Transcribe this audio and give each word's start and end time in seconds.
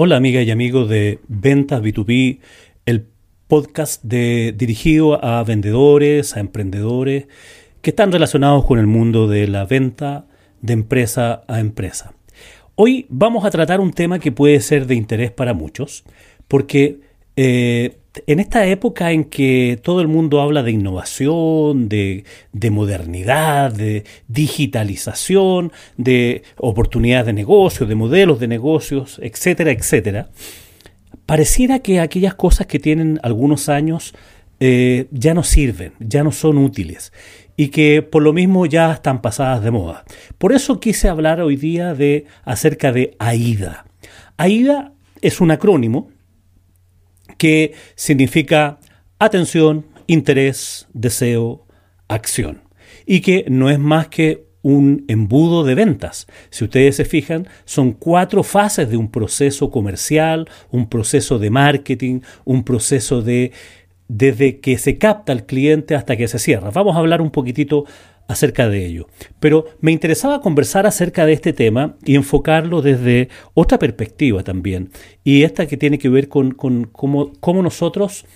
Hola 0.00 0.14
amiga 0.14 0.40
y 0.42 0.52
amigos 0.52 0.88
de 0.88 1.18
Ventas 1.26 1.82
B2B, 1.82 2.38
el 2.86 3.08
podcast 3.48 4.00
de, 4.04 4.54
dirigido 4.56 5.24
a 5.24 5.42
vendedores, 5.42 6.36
a 6.36 6.38
emprendedores 6.38 7.26
que 7.82 7.90
están 7.90 8.12
relacionados 8.12 8.64
con 8.64 8.78
el 8.78 8.86
mundo 8.86 9.26
de 9.26 9.48
la 9.48 9.64
venta 9.64 10.26
de 10.60 10.74
empresa 10.74 11.42
a 11.48 11.58
empresa. 11.58 12.14
Hoy 12.76 13.06
vamos 13.08 13.44
a 13.44 13.50
tratar 13.50 13.80
un 13.80 13.92
tema 13.92 14.20
que 14.20 14.30
puede 14.30 14.60
ser 14.60 14.86
de 14.86 14.94
interés 14.94 15.32
para 15.32 15.52
muchos, 15.52 16.04
porque 16.46 17.00
eh, 17.34 17.96
en 18.26 18.40
esta 18.40 18.66
época 18.66 19.12
en 19.12 19.24
que 19.24 19.78
todo 19.82 20.00
el 20.00 20.08
mundo 20.08 20.40
habla 20.40 20.62
de 20.62 20.72
innovación, 20.72 21.88
de, 21.88 22.24
modernidad, 22.70 23.72
de 23.72 24.04
digitalización, 24.28 25.72
de 25.96 26.42
oportunidades 26.56 27.26
de 27.26 27.32
negocio, 27.32 27.86
de 27.86 27.94
modelos 27.94 28.40
de 28.40 28.48
negocios, 28.48 29.20
etcétera, 29.22 29.72
etcétera, 29.72 30.28
pareciera 31.26 31.80
que 31.80 32.00
aquellas 32.00 32.34
cosas 32.34 32.66
que 32.66 32.78
tienen 32.78 33.20
algunos 33.22 33.68
años 33.68 34.14
eh, 34.60 35.06
ya 35.10 35.34
no 35.34 35.42
sirven, 35.42 35.92
ya 36.00 36.24
no 36.24 36.32
son 36.32 36.58
útiles 36.58 37.12
y 37.56 37.68
que 37.68 38.02
por 38.02 38.22
lo 38.22 38.32
mismo 38.32 38.66
ya 38.66 38.92
están 38.92 39.20
pasadas 39.20 39.62
de 39.62 39.72
moda. 39.72 40.04
Por 40.38 40.52
eso 40.52 40.78
quise 40.78 41.08
hablar 41.08 41.40
hoy 41.40 41.56
día 41.56 41.92
de 41.92 42.24
acerca 42.44 42.92
de 42.92 43.16
AIDA. 43.18 43.84
AIDA 44.36 44.92
es 45.20 45.40
un 45.40 45.50
acrónimo 45.50 46.08
que 47.38 47.72
significa 47.94 48.78
atención, 49.18 49.86
interés, 50.06 50.86
deseo, 50.92 51.66
acción. 52.08 52.62
Y 53.06 53.20
que 53.20 53.46
no 53.48 53.70
es 53.70 53.78
más 53.78 54.08
que 54.08 54.48
un 54.62 55.04
embudo 55.08 55.64
de 55.64 55.74
ventas. 55.74 56.26
Si 56.50 56.64
ustedes 56.64 56.96
se 56.96 57.04
fijan, 57.04 57.48
son 57.64 57.92
cuatro 57.92 58.42
fases 58.42 58.90
de 58.90 58.96
un 58.96 59.10
proceso 59.10 59.70
comercial, 59.70 60.48
un 60.70 60.88
proceso 60.88 61.38
de 61.38 61.50
marketing, 61.50 62.20
un 62.44 62.64
proceso 62.64 63.22
de 63.22 63.52
desde 64.08 64.60
que 64.60 64.78
se 64.78 64.96
capta 64.96 65.32
el 65.32 65.44
cliente 65.44 65.94
hasta 65.94 66.16
que 66.16 66.28
se 66.28 66.38
cierra. 66.38 66.70
Vamos 66.70 66.96
a 66.96 66.98
hablar 66.98 67.20
un 67.20 67.30
poquitito 67.30 67.84
acerca 68.28 68.68
de 68.68 68.86
ello. 68.86 69.08
Pero 69.40 69.64
me 69.80 69.90
interesaba 69.90 70.40
conversar 70.40 70.86
acerca 70.86 71.26
de 71.26 71.32
este 71.32 71.52
tema 71.52 71.96
y 72.04 72.14
enfocarlo 72.14 72.82
desde 72.82 73.30
otra 73.54 73.78
perspectiva 73.78 74.44
también. 74.44 74.90
Y 75.24 75.42
esta 75.42 75.66
que 75.66 75.78
tiene 75.78 75.98
que 75.98 76.10
ver 76.10 76.28
con, 76.28 76.52
cómo, 76.52 77.62
nosotros 77.62 78.26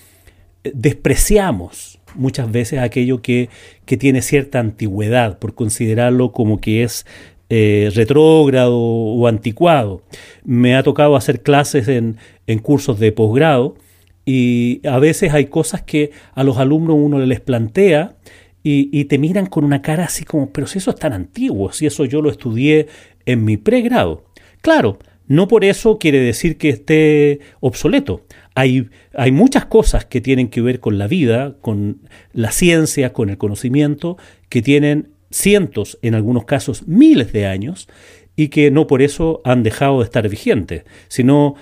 eh, 0.65 0.73
despreciamos 0.75 2.01
muchas 2.15 2.51
veces 2.51 2.81
aquello 2.81 3.23
que, 3.23 3.49
tiene 3.85 4.23
cierta 4.23 4.59
antigüedad 4.59 5.39
por 5.39 5.55
considerarlo 5.55 6.33
como 6.33 6.63
que 6.63 6.83
es 6.83 7.05
eh, 7.51 7.91
retrógrado 7.95 8.79
o 8.79 9.27
anticuado. 9.29 10.03
Me 10.43 10.75
ha 10.75 10.83
tocado 10.83 11.15
hacer 11.15 11.43
clases 11.43 11.89
en, 11.89 12.17
en 12.47 12.59
cursos 12.59 12.99
de 12.99 13.13
posgrado 13.13 13.77
y 14.25 14.81
a 14.87 14.99
veces 14.99 15.35
hay 15.35 15.47
cosas 15.47 15.83
que 15.83 16.13
a 16.35 16.43
los 16.43 16.57
alumnos 16.57 16.97
uno 16.99 17.19
les 17.19 17.41
plantea 17.41 18.17
y, 18.65 19.05
te 19.07 19.19
miran 19.19 19.47
con 19.47 19.65
una 19.65 19.83
cara 19.83 20.05
así 20.05 20.25
como, 20.25 20.51
pero 20.53 20.67
si 20.67 20.79
eso 20.79 20.91
es 20.91 20.97
tan 20.97 21.13
antiguo, 21.13 21.73
si 21.73 21.87
eso 21.87 22.05
yo 22.05 22.23
lo 22.23 22.31
estudié 22.31 22.87
en 23.27 23.45
mi 23.45 23.57
pregrado. 23.57 24.25
Claro, 24.61 24.99
no 25.27 25.49
por 25.49 25.65
eso 25.65 25.99
quiere 25.99 26.21
decir 26.21 26.59
que 26.59 26.69
esté 26.69 27.41
obsoleto. 27.61 28.25
Hay, 28.55 28.89
hay, 29.15 29.33
muchas 29.33 29.65
cosas 29.65 30.05
que 30.05 30.21
tienen 30.21 30.49
que 30.49 30.61
ver 30.61 30.79
con 30.79 30.99
la 30.99 31.09
vida, 31.09 31.57
con 31.61 32.03
la 32.33 32.53
ciencia, 32.53 33.13
con 33.13 33.31
el 33.31 33.39
conocimiento, 33.39 34.17
que 34.49 34.63
tienen 34.63 35.09
cientos, 35.31 35.99
en 36.03 36.15
algunos 36.15 36.45
casos 36.45 36.87
miles 36.87 37.33
de 37.33 37.47
años, 37.47 37.89
y 38.37 38.49
que 38.49 38.71
no 38.71 38.87
por 38.87 39.03
eso 39.03 39.41
han 39.45 39.63
dejado 39.63 39.99
de 39.99 40.05
estar 40.05 40.29
vigentes, 40.29 40.85
sino 41.09 41.57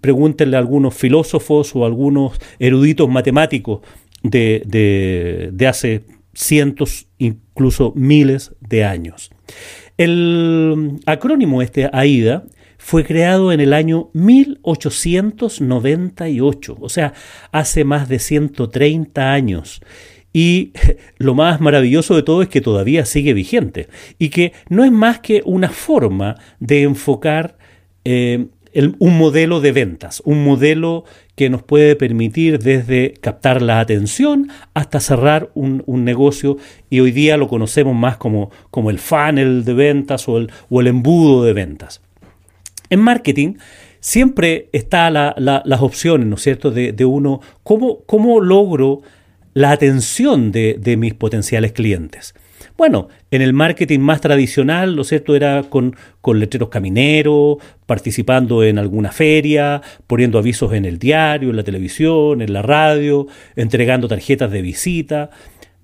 pregúntenle 0.00 0.56
a 0.56 0.60
algunos 0.60 0.94
filósofos 0.94 1.74
o 1.74 1.82
a 1.82 1.86
algunos 1.86 2.38
eruditos 2.60 3.08
matemáticos 3.08 3.80
de, 4.22 4.62
de, 4.66 5.50
de 5.52 5.66
hace 5.66 6.04
cientos, 6.38 7.08
incluso 7.18 7.92
miles 7.96 8.54
de 8.60 8.84
años. 8.84 9.32
El 9.96 11.00
acrónimo 11.04 11.62
este 11.62 11.90
AIDA 11.92 12.44
fue 12.78 13.04
creado 13.04 13.50
en 13.50 13.58
el 13.58 13.72
año 13.72 14.10
1898, 14.12 16.76
o 16.80 16.88
sea, 16.88 17.12
hace 17.50 17.82
más 17.82 18.08
de 18.08 18.20
130 18.20 19.32
años. 19.32 19.80
Y 20.32 20.74
lo 21.18 21.34
más 21.34 21.60
maravilloso 21.60 22.14
de 22.14 22.22
todo 22.22 22.42
es 22.42 22.48
que 22.48 22.60
todavía 22.60 23.04
sigue 23.04 23.34
vigente 23.34 23.88
y 24.18 24.28
que 24.28 24.52
no 24.68 24.84
es 24.84 24.92
más 24.92 25.18
que 25.18 25.42
una 25.44 25.70
forma 25.70 26.36
de 26.60 26.82
enfocar 26.82 27.58
eh, 28.04 28.46
un 28.98 29.18
modelo 29.18 29.60
de 29.60 29.72
ventas, 29.72 30.22
un 30.24 30.44
modelo 30.44 31.04
que 31.34 31.50
nos 31.50 31.62
puede 31.62 31.96
permitir 31.96 32.58
desde 32.58 33.14
captar 33.20 33.62
la 33.62 33.80
atención 33.80 34.48
hasta 34.74 35.00
cerrar 35.00 35.50
un, 35.54 35.82
negocio 36.04 36.58
y 36.90 37.00
hoy 37.00 37.12
día 37.12 37.36
lo 37.36 37.48
conocemos 37.48 37.94
más 37.94 38.16
como, 38.16 38.50
como 38.70 38.90
el 38.90 38.98
funnel 38.98 39.64
de 39.64 39.74
ventas 39.74 40.28
o 40.28 40.38
el, 40.38 40.50
o 40.68 40.80
el, 40.80 40.86
embudo 40.88 41.44
de 41.44 41.52
ventas. 41.52 42.02
En 42.90 43.00
marketing 43.00 43.54
siempre 44.00 44.68
están 44.72 45.14
las 45.14 45.80
opciones, 45.80 46.26
¿no 46.26 46.36
es 46.36 46.42
cierto?, 46.42 46.70
de, 46.70 47.04
uno, 47.04 47.40
¿cómo, 47.62 48.00
¿cómo, 48.06 48.40
logro 48.40 49.02
la 49.54 49.72
atención 49.72 50.52
de, 50.52 50.76
de 50.78 50.96
mis 50.96 51.14
potenciales 51.14 51.72
clientes? 51.72 52.34
Bueno, 52.76 53.08
en 53.30 53.42
el 53.42 53.52
marketing 53.52 54.00
más 54.00 54.20
tradicional, 54.20 54.94
¿lo 54.94 55.04
cierto? 55.04 55.34
Era 55.34 55.64
con, 55.64 55.96
con 56.20 56.38
letreros 56.38 56.68
camineros, 56.68 57.58
participando 57.86 58.62
en 58.62 58.78
alguna 58.78 59.12
feria, 59.12 59.82
poniendo 60.06 60.38
avisos 60.38 60.72
en 60.72 60.84
el 60.84 60.98
diario, 60.98 61.50
en 61.50 61.56
la 61.56 61.64
televisión, 61.64 62.42
en 62.42 62.52
la 62.52 62.62
radio, 62.62 63.26
entregando 63.56 64.08
tarjetas 64.08 64.50
de 64.50 64.62
visita. 64.62 65.30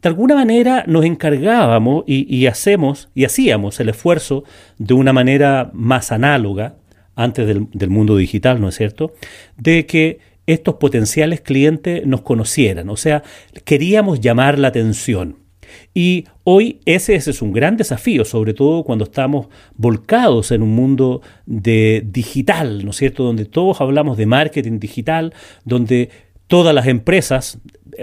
De 0.02 0.08
alguna 0.08 0.34
manera 0.34 0.84
nos 0.86 1.04
encargábamos 1.04 2.04
y, 2.06 2.46
hacemos 2.46 3.08
y 3.14 3.24
hacíamos 3.24 3.80
el 3.80 3.88
esfuerzo 3.88 4.44
de 4.78 4.94
una 4.94 5.12
manera 5.12 5.70
más 5.72 6.12
análoga, 6.12 6.76
antes 7.16 7.46
del, 7.46 7.68
del 7.72 7.90
mundo 7.90 8.16
digital, 8.16 8.60
¿no 8.60 8.68
es 8.68 8.74
cierto?, 8.74 9.14
de 9.56 9.86
que 9.86 10.18
estos 10.46 10.74
potenciales 10.74 11.40
clientes 11.40 12.06
nos 12.06 12.20
conocieran, 12.20 12.90
o 12.90 12.96
sea, 12.96 13.22
queríamos 13.64 14.20
llamar 14.20 14.58
la 14.58 14.68
atención. 14.68 15.43
Y 15.92 16.26
hoy 16.44 16.80
ese, 16.84 17.14
es 17.14 17.42
un 17.42 17.52
gran 17.52 17.76
desafío, 17.76 18.24
sobre 18.24 18.54
todo 18.54 18.84
cuando 18.84 19.04
estamos 19.04 19.48
volcados 19.76 20.50
en 20.50 20.62
un 20.62 20.74
mundo 20.74 21.22
de 21.46 22.04
digital, 22.06 22.84
¿no 22.84 22.90
es 22.90 22.96
cierto? 22.96 23.24
Donde 23.24 23.44
todos 23.44 23.80
hablamos 23.80 24.16
de 24.16 24.26
marketing 24.26 24.78
digital, 24.78 25.32
donde 25.64 26.10
todas 26.46 26.74
las 26.74 26.86
empresas, 26.86 27.58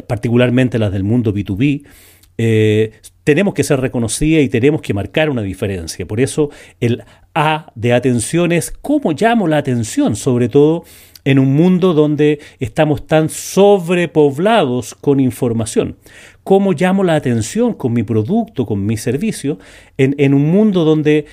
particularmente 0.07 0.79
las 0.79 0.91
del 0.91 1.03
mundo 1.03 1.33
B2B, 1.33 1.83
eh, 2.37 2.91
tenemos 3.23 3.53
que 3.53 3.63
ser 3.63 3.79
reconocidas 3.79 4.43
y 4.43 4.49
tenemos 4.49 4.81
que 4.81 4.93
marcar 4.93 5.29
una 5.29 5.41
diferencia. 5.41 6.05
Por 6.07 6.19
eso 6.19 6.49
el 6.79 7.03
A 7.35 7.71
de 7.75 7.93
atención 7.93 8.51
es 8.51 8.71
cómo 8.81 9.11
llamo 9.13 9.47
la 9.47 9.57
atención, 9.57 10.15
sobre 10.15 10.49
todo 10.49 10.83
en 11.25 11.39
un 11.39 11.53
mundo 11.53 11.93
donde 11.93 12.39
estamos 12.59 13.05
tan 13.07 13.29
sobrepoblados 13.29 14.95
con 14.95 15.19
información. 15.19 15.97
¿Cómo 16.43 16.73
llamo 16.73 17.03
la 17.03 17.15
atención 17.15 17.73
con 17.73 17.93
mi 17.93 18.03
producto, 18.03 18.65
con 18.65 18.85
mi 18.85 18.97
servicio, 18.97 19.59
en, 19.97 20.33
un 20.33 20.51
mundo 20.51 20.83
donde 20.83 21.25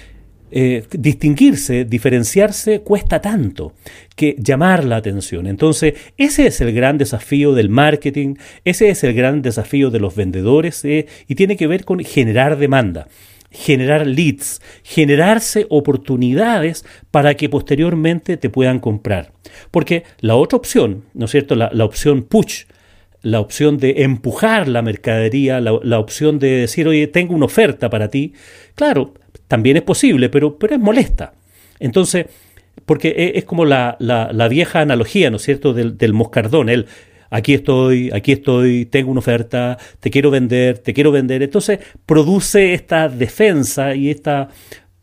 eh, 0.50 0.84
distinguirse, 0.90 1.84
diferenciarse 1.84 2.80
cuesta 2.80 3.20
tanto 3.20 3.74
que 4.16 4.34
llamar 4.38 4.82
la 4.84 4.96
atención. 4.96 5.46
Entonces, 5.46 5.92
ese 6.16 6.46
es 6.46 6.62
el 6.62 6.72
gran 6.72 6.96
desafío 6.96 7.52
del 7.52 7.68
marketing, 7.68 8.36
ese 8.64 8.88
es 8.88 9.04
el 9.04 9.12
gran 9.12 9.42
desafío 9.42 9.90
de 9.90 10.00
los 10.00 10.14
vendedores 10.14 10.84
eh, 10.86 11.06
y 11.26 11.34
tiene 11.34 11.56
que 11.58 11.66
ver 11.66 11.84
con 11.84 12.00
generar 12.00 12.56
demanda 12.56 13.08
generar 13.50 14.06
leads, 14.06 14.60
generarse 14.82 15.66
oportunidades 15.70 16.84
para 17.10 17.34
que 17.34 17.48
posteriormente 17.48 18.36
te 18.36 18.50
puedan 18.50 18.78
comprar. 18.78 19.32
Porque 19.70 20.04
la 20.20 20.36
otra 20.36 20.58
opción, 20.58 21.04
¿no 21.14 21.24
es 21.24 21.30
cierto? 21.30 21.54
La, 21.54 21.84
opción 21.84 22.22
push, 22.22 22.64
la 23.22 23.40
opción 23.40 23.78
de 23.78 24.02
empujar 24.02 24.68
la 24.68 24.82
mercadería, 24.82 25.60
la, 25.60 25.98
opción 25.98 26.38
de 26.38 26.48
decir, 26.48 26.86
oye, 26.86 27.06
tengo 27.06 27.34
una 27.34 27.46
oferta 27.46 27.88
para 27.90 28.08
ti, 28.08 28.34
claro, 28.74 29.14
también 29.46 29.76
es 29.76 29.82
posible, 29.82 30.28
pero, 30.28 30.58
pero 30.58 30.74
es 30.74 30.80
molesta. 30.80 31.32
Entonces, 31.80 32.26
porque 32.84 33.08
e, 33.08 33.38
es, 33.38 33.44
como 33.44 33.64
la, 33.64 33.96
vieja 34.50 34.80
analogía, 34.80 35.30
¿no 35.30 35.36
es 35.36 35.42
cierto?, 35.42 35.72
del, 35.72 35.96
del 35.96 36.12
moscardón. 36.12 36.68
El, 36.68 36.86
aquí 37.30 37.54
estoy, 37.54 38.10
aquí 38.12 38.32
estoy, 38.32 38.86
tengo 38.86 39.10
una 39.10 39.20
oferta, 39.20 39.78
te 40.00 40.10
quiero 40.10 40.30
vender, 40.30 40.78
te 40.78 40.94
quiero 40.94 41.12
vender. 41.12 41.42
Entonces 41.42 41.80
produce 42.06 42.74
esta 42.74 43.08
defensa 43.08 43.94
y 43.94 44.10
esta 44.10 44.48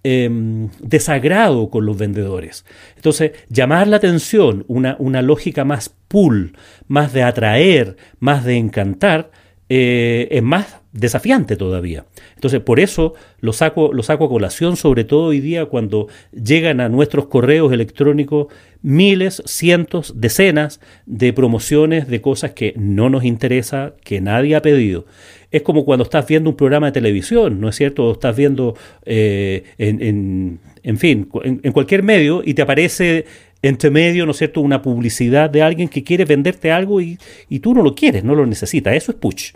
em, 0.04 0.70
desagrado 0.80 1.70
con 1.70 1.86
los 1.86 1.98
vendedores. 1.98 2.66
Entonces, 2.96 3.32
llamar 3.50 3.88
la 3.88 3.98
atención, 3.98 4.64
una, 4.68 4.96
una 5.00 5.22
lógica 5.22 5.66
más 5.66 5.90
pull, 6.08 6.54
más 6.88 7.14
de 7.14 7.24
atraer, 7.24 7.98
más 8.20 8.46
de 8.46 8.58
encantar, 8.58 9.32
eh, 9.70 10.28
es 10.32 10.44
más 10.44 10.82
desafiante 10.92 11.56
todavía. 11.58 12.06
Entonces, 12.36 12.62
por 12.62 12.80
eso 12.80 13.16
lo 13.40 13.52
saco, 13.52 13.92
lo 13.92 14.04
saco 14.04 14.26
a 14.26 14.30
colación, 14.30 14.78
sobre 14.78 15.04
todo 15.04 15.26
hoy 15.26 15.40
día 15.40 15.66
cuando 15.66 16.08
llegan 16.32 16.80
a 16.80 16.90
nuestros 16.90 17.28
correos 17.28 17.74
electrónicos 17.74 18.48
miles, 18.82 19.42
cientos, 19.48 20.14
decenas 20.16 20.80
de 21.08 21.34
promociones 21.34 22.08
de 22.08 22.22
cosas 22.22 22.52
que 22.52 22.74
no 22.78 23.10
nos 23.10 23.24
interesa, 23.26 23.96
que 24.04 24.22
nadie 24.22 24.56
ha 24.56 24.62
pedido. 24.62 25.08
Es 25.50 25.64
como 25.64 25.86
cuando 25.86 26.04
estás 26.04 26.28
viendo 26.28 26.52
un 26.52 26.56
programa 26.56 26.88
de 26.88 26.92
televisión, 26.92 27.60
¿no 27.60 27.70
es 27.70 27.76
cierto? 27.76 28.06
O 28.06 28.12
estás 28.14 28.36
viendo, 28.36 28.76
eh, 29.06 29.64
en, 29.80 30.60
en, 30.84 30.98
fin, 31.00 31.28
en, 31.44 31.72
cualquier 31.72 32.04
medio 32.04 32.44
y 32.46 32.54
te 32.54 32.62
aparece 32.62 33.26
entre 33.62 33.90
medio, 33.90 34.26
¿no 34.26 34.32
es 34.32 34.38
cierto?, 34.38 34.62
una 34.62 34.82
publicidad 34.82 35.50
de 35.50 35.62
alguien 35.62 35.90
que 35.90 36.04
quiere 36.04 36.26
venderte 36.26 36.72
algo 36.72 37.02
y, 37.02 37.18
y 37.50 37.60
tú 37.60 37.74
no 37.74 37.82
lo 37.82 37.96
quieres, 37.96 38.24
no 38.24 38.36
lo 38.36 38.46
necesitas. 38.46 38.94
Eso 38.94 39.12
es 39.12 39.18
push. 39.18 39.52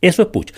Eso 0.00 0.22
es 0.22 0.28
push. 0.28 0.48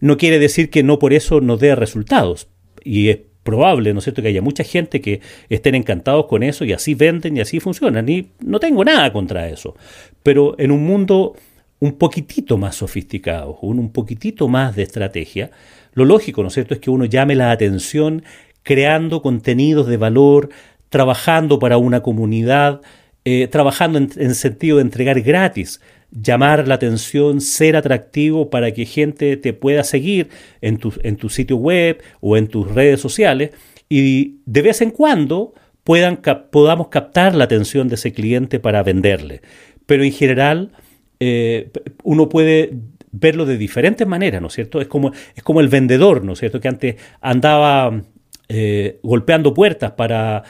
No 0.00 0.16
quiere 0.16 0.38
decir 0.38 0.70
que 0.70 0.82
no 0.82 0.98
por 0.98 1.12
eso 1.12 1.40
nos 1.40 1.60
dé 1.60 1.74
resultados. 1.74 2.48
Y 2.84 3.08
es 3.08 3.18
probable, 3.42 3.92
¿no 3.92 3.98
es 3.98 4.04
cierto?, 4.04 4.22
que 4.22 4.28
haya 4.28 4.42
mucha 4.42 4.64
gente 4.64 5.00
que 5.00 5.20
estén 5.48 5.74
encantados 5.74 6.26
con 6.26 6.42
eso 6.42 6.64
y 6.64 6.72
así 6.72 6.94
venden 6.94 7.36
y 7.36 7.40
así 7.40 7.60
funcionan. 7.60 8.08
Y 8.08 8.28
no 8.40 8.60
tengo 8.60 8.84
nada 8.84 9.12
contra 9.12 9.48
eso. 9.48 9.74
Pero 10.22 10.54
en 10.58 10.70
un 10.70 10.84
mundo 10.84 11.34
un 11.80 11.94
poquitito 11.94 12.56
más 12.56 12.76
sofisticado, 12.76 13.58
un 13.62 13.90
poquitito 13.90 14.46
más 14.46 14.76
de 14.76 14.84
estrategia, 14.84 15.50
lo 15.94 16.04
lógico, 16.04 16.42
¿no 16.42 16.48
es 16.48 16.54
cierto?, 16.54 16.74
es 16.74 16.80
que 16.80 16.90
uno 16.90 17.04
llame 17.04 17.34
la 17.34 17.50
atención 17.50 18.22
creando 18.62 19.22
contenidos 19.22 19.88
de 19.88 19.96
valor, 19.96 20.50
trabajando 20.92 21.58
para 21.58 21.78
una 21.78 22.02
comunidad, 22.02 22.82
eh, 23.24 23.48
trabajando 23.48 23.98
en, 23.98 24.10
en 24.16 24.36
sentido 24.36 24.76
de 24.76 24.82
entregar 24.82 25.20
gratis 25.22 25.80
llamar 26.12 26.68
la 26.68 26.74
atención, 26.74 27.40
ser 27.40 27.74
atractivo 27.74 28.50
para 28.50 28.72
que 28.72 28.84
gente 28.84 29.36
te 29.36 29.52
pueda 29.52 29.82
seguir 29.82 30.28
en 30.60 30.76
tu, 30.76 30.92
en 31.02 31.16
tu 31.16 31.28
sitio 31.28 31.56
web 31.56 32.02
o 32.20 32.36
en 32.36 32.48
tus 32.48 32.70
redes 32.70 33.00
sociales 33.00 33.50
y 33.88 34.36
de 34.44 34.62
vez 34.62 34.82
en 34.82 34.90
cuando 34.90 35.54
puedan, 35.84 36.20
podamos 36.50 36.88
captar 36.88 37.34
la 37.34 37.44
atención 37.44 37.88
de 37.88 37.94
ese 37.94 38.12
cliente 38.12 38.60
para 38.60 38.82
venderle. 38.82 39.40
Pero 39.86 40.04
en 40.04 40.12
general 40.12 40.72
eh, 41.18 41.70
uno 42.02 42.28
puede 42.28 42.74
verlo 43.10 43.44
de 43.44 43.56
diferentes 43.56 44.06
maneras, 44.06 44.40
¿no 44.40 44.48
es 44.48 44.54
cierto? 44.54 44.80
Es 44.80 44.88
como, 44.88 45.12
es 45.34 45.42
como 45.42 45.60
el 45.60 45.68
vendedor, 45.68 46.24
¿no 46.24 46.34
es 46.34 46.40
cierto? 46.40 46.60
Que 46.60 46.68
antes 46.68 46.96
andaba 47.20 48.02
eh, 48.48 48.98
golpeando 49.02 49.54
puertas 49.54 49.92
para 49.92 50.42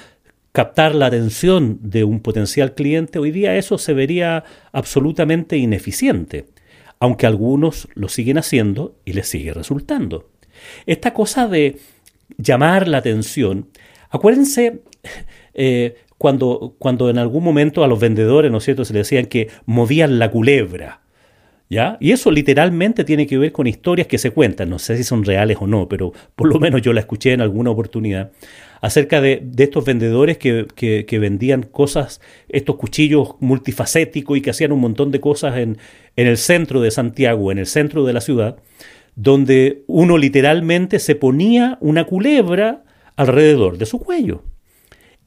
captar 0.52 0.94
la 0.94 1.06
atención 1.06 1.78
de 1.80 2.04
un 2.04 2.20
potencial 2.20 2.74
cliente, 2.74 3.18
hoy 3.18 3.30
día 3.30 3.56
eso 3.56 3.78
se 3.78 3.94
vería 3.94 4.44
absolutamente 4.72 5.56
ineficiente, 5.56 6.46
aunque 7.00 7.26
algunos 7.26 7.88
lo 7.94 8.08
siguen 8.08 8.38
haciendo 8.38 8.94
y 9.04 9.14
les 9.14 9.28
sigue 9.28 9.54
resultando. 9.54 10.28
Esta 10.86 11.14
cosa 11.14 11.48
de 11.48 11.78
llamar 12.36 12.86
la 12.86 12.98
atención, 12.98 13.68
acuérdense 14.10 14.82
eh, 15.54 15.96
cuando, 16.18 16.76
cuando 16.78 17.08
en 17.08 17.18
algún 17.18 17.42
momento 17.42 17.82
a 17.82 17.88
los 17.88 17.98
vendedores, 17.98 18.52
¿no 18.52 18.60
cierto?, 18.60 18.84
se 18.84 18.92
les 18.92 19.08
decían 19.08 19.26
que 19.26 19.48
movían 19.64 20.18
la 20.18 20.30
culebra. 20.30 21.00
¿Ya? 21.70 21.96
Y 22.00 22.12
eso 22.12 22.30
literalmente 22.30 23.02
tiene 23.02 23.26
que 23.26 23.38
ver 23.38 23.50
con 23.50 23.66
historias 23.66 24.06
que 24.06 24.18
se 24.18 24.30
cuentan, 24.30 24.68
no 24.68 24.78
sé 24.78 24.94
si 24.98 25.04
son 25.04 25.24
reales 25.24 25.56
o 25.58 25.66
no, 25.66 25.88
pero 25.88 26.12
por 26.36 26.46
lo 26.46 26.60
menos 26.60 26.82
yo 26.82 26.92
la 26.92 27.00
escuché 27.00 27.32
en 27.32 27.40
alguna 27.40 27.70
oportunidad 27.70 28.30
acerca 28.82 29.20
de, 29.20 29.42
estos 29.58 29.84
vendedores 29.84 30.36
que, 30.36 31.18
vendían 31.18 31.62
cosas, 31.62 32.20
estos 32.48 32.76
cuchillos 32.76 33.36
multifacéticos 33.38 34.36
y 34.36 34.42
que 34.42 34.50
hacían 34.50 34.72
un 34.72 34.80
montón 34.80 35.12
de 35.12 35.20
cosas 35.20 35.56
en, 35.56 35.78
en 36.16 36.26
el 36.26 36.36
centro 36.36 36.80
de 36.80 36.90
Santiago, 36.90 37.52
en 37.52 37.58
el 37.58 37.66
centro 37.66 38.04
de 38.04 38.12
la 38.12 38.20
ciudad, 38.20 38.56
donde 39.14 39.84
uno 39.86 40.18
literalmente 40.18 40.98
se 40.98 41.14
ponía 41.14 41.78
una 41.80 42.04
culebra 42.04 42.82
alrededor 43.14 43.78
de 43.78 43.86
su 43.86 44.00
cuello. 44.00 44.42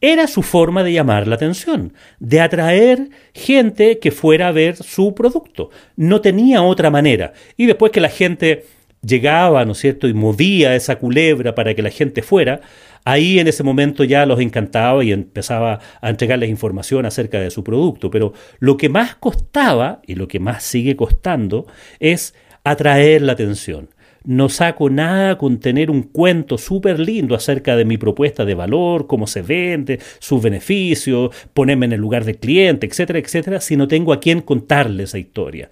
Era 0.02 0.28
su 0.28 0.44
forma 0.44 0.84
de 0.84 0.92
llamar 0.92 1.26
la 1.26 1.36
atención, 1.36 1.94
de 2.20 2.42
atraer 2.42 3.10
gente 3.34 4.00
que 4.00 4.12
fuera 4.12 4.50
a 4.50 4.52
ver 4.52 4.76
su 4.76 5.16
producto. 5.16 5.70
No 5.96 6.20
tenía 6.20 6.62
otra 6.62 6.90
manera. 6.90 7.32
Y 7.56 7.68
después 7.68 7.94
que 7.94 8.02
la 8.02 8.10
gente 8.10 8.66
llegaba, 9.02 9.64
¿no 9.66 9.72
es 9.72 9.78
cierto?, 9.78 10.08
y 10.08 10.14
movía 10.14 10.76
esa 10.76 10.98
culebra 10.98 11.56
para 11.56 11.74
que 11.74 11.82
la 11.82 11.90
gente 11.90 12.22
fuera, 12.22 12.62
ahí 13.06 13.40
en 13.40 13.48
ese 13.48 13.64
momento 13.64 14.04
ya 14.04 14.26
los 14.26 14.42
encantaba 14.42 15.04
y 15.04 15.12
empezaba 15.12 15.80
a 16.02 16.10
entregarles 16.10 16.50
información 16.50 17.06
acerca 17.06 17.40
de 17.40 17.52
su 17.52 17.64
producto. 17.64 18.12
Pero 18.12 18.34
lo 18.60 18.76
que 18.76 18.90
más 18.90 19.16
costaba, 19.16 20.02
y 20.06 20.16
lo 20.16 20.28
que 20.28 20.40
más 20.40 20.64
sigue 20.64 20.96
costando, 20.96 21.68
es 22.00 22.36
atraer 22.64 23.22
la 23.22 23.34
atención. 23.34 23.90
No 24.26 24.50
saco 24.50 24.90
nada 24.90 25.38
con 25.38 25.60
tener 25.60 25.92
un 25.92 26.02
cuento 26.02 26.58
súper 26.58 27.00
lindo 27.00 27.36
acerca 27.36 27.76
de 27.76 27.86
mi 27.86 27.98
propuesta 27.98 28.44
de 28.44 28.56
valor, 28.56 29.06
cómo 29.06 29.28
se 29.28 29.44
vende, 29.44 30.00
sus 30.18 30.42
beneficios, 30.42 31.30
ponerme 31.54 31.86
en 31.86 31.94
el 31.94 32.02
lugar 32.02 32.26
del 32.26 32.40
cliente, 32.40 32.88
etcétera, 32.88 33.20
etcétera, 33.20 33.62
si 33.62 33.78
no 33.78 33.88
tengo 33.88 34.12
a 34.14 34.20
quién 34.20 34.42
contarle 34.42 35.04
esa 35.04 35.20
historia. 35.20 35.70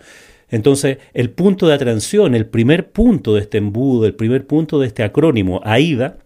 Entonces, 0.52 1.00
el 1.16 1.32
punto 1.32 1.68
de 1.68 1.74
atención, 1.74 2.36
el 2.36 2.46
primer 2.46 2.92
punto 2.92 3.34
de 3.34 3.42
este 3.42 3.58
embudo, 3.58 4.06
el 4.06 4.14
primer 4.14 4.46
punto 4.46 4.80
de 4.80 4.86
este 4.86 5.02
acrónimo, 5.02 5.62
AIDA, 5.64 6.20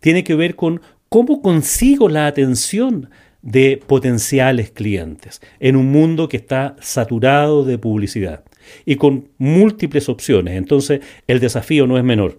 tiene 0.00 0.24
que 0.24 0.34
ver 0.34 0.54
con 0.56 0.80
cómo 1.08 1.42
consigo 1.42 2.08
la 2.08 2.26
atención 2.26 3.10
de 3.42 3.80
potenciales 3.86 4.70
clientes 4.70 5.40
en 5.60 5.76
un 5.76 5.90
mundo 5.90 6.28
que 6.28 6.36
está 6.36 6.76
saturado 6.80 7.64
de 7.64 7.78
publicidad 7.78 8.44
y 8.84 8.96
con 8.96 9.28
múltiples 9.38 10.08
opciones. 10.08 10.56
Entonces, 10.56 11.00
el 11.26 11.40
desafío 11.40 11.86
no 11.86 11.96
es 11.96 12.04
menor. 12.04 12.38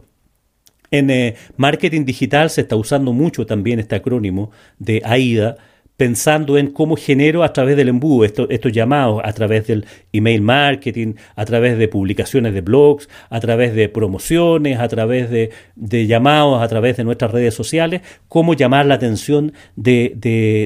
En 0.92 1.10
eh, 1.10 1.36
marketing 1.56 2.06
digital 2.06 2.50
se 2.50 2.62
está 2.62 2.76
usando 2.76 3.14
mucho 3.14 3.46
también 3.46 3.80
este 3.80 3.96
acrónimo 3.96 4.52
de 4.80 5.02
AIDA 5.06 5.58
pensando 6.00 6.58
en 6.58 6.72
cómo 6.72 6.96
genero 6.96 7.44
a 7.44 7.52
través 7.52 7.76
del 7.76 7.90
embudo 7.90 8.24
estos, 8.24 8.72
llamados, 8.72 9.20
a 9.22 9.34
través 9.34 9.68
del 9.68 9.86
email 10.14 10.42
marketing, 10.42 11.16
a 11.36 11.44
través 11.44 11.78
de 11.78 11.90
publicaciones 11.90 12.54
de 12.54 12.62
blogs, 12.62 13.10
a 13.30 13.42
través 13.42 13.76
de 13.76 13.90
promociones, 13.90 14.80
a 14.80 14.88
través 14.88 15.30
de, 15.30 16.08
llamados, 16.08 16.64
a 16.64 16.68
través 16.70 16.96
de 16.96 17.04
nuestras 17.04 17.32
redes 17.32 17.54
sociales, 17.54 18.00
cómo 18.30 18.54
llamar 18.54 18.86
la 18.86 18.96
atención 18.96 19.52
de, 19.76 20.14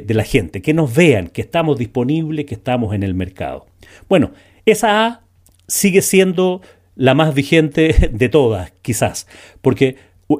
de 0.05 0.13
la 0.13 0.23
gente, 0.23 0.61
que 0.61 0.75
nos 0.75 0.93
vean, 0.93 1.29
que 1.29 1.41
estamos 1.41 1.79
disponibles, 1.79 2.45
que 2.45 2.53
estamos 2.53 2.93
en 2.93 3.01
el 3.01 3.15
mercado. 3.15 3.65
Bueno, 4.07 4.33
esa 4.67 5.07
A 5.07 5.21
sigue 5.67 6.03
siendo 6.03 6.61
la 6.95 7.15
más 7.15 7.33
vigente 7.33 8.11
de 8.11 8.29
todas, 8.29 8.71
quizás, 8.83 9.27
porque 9.63 9.95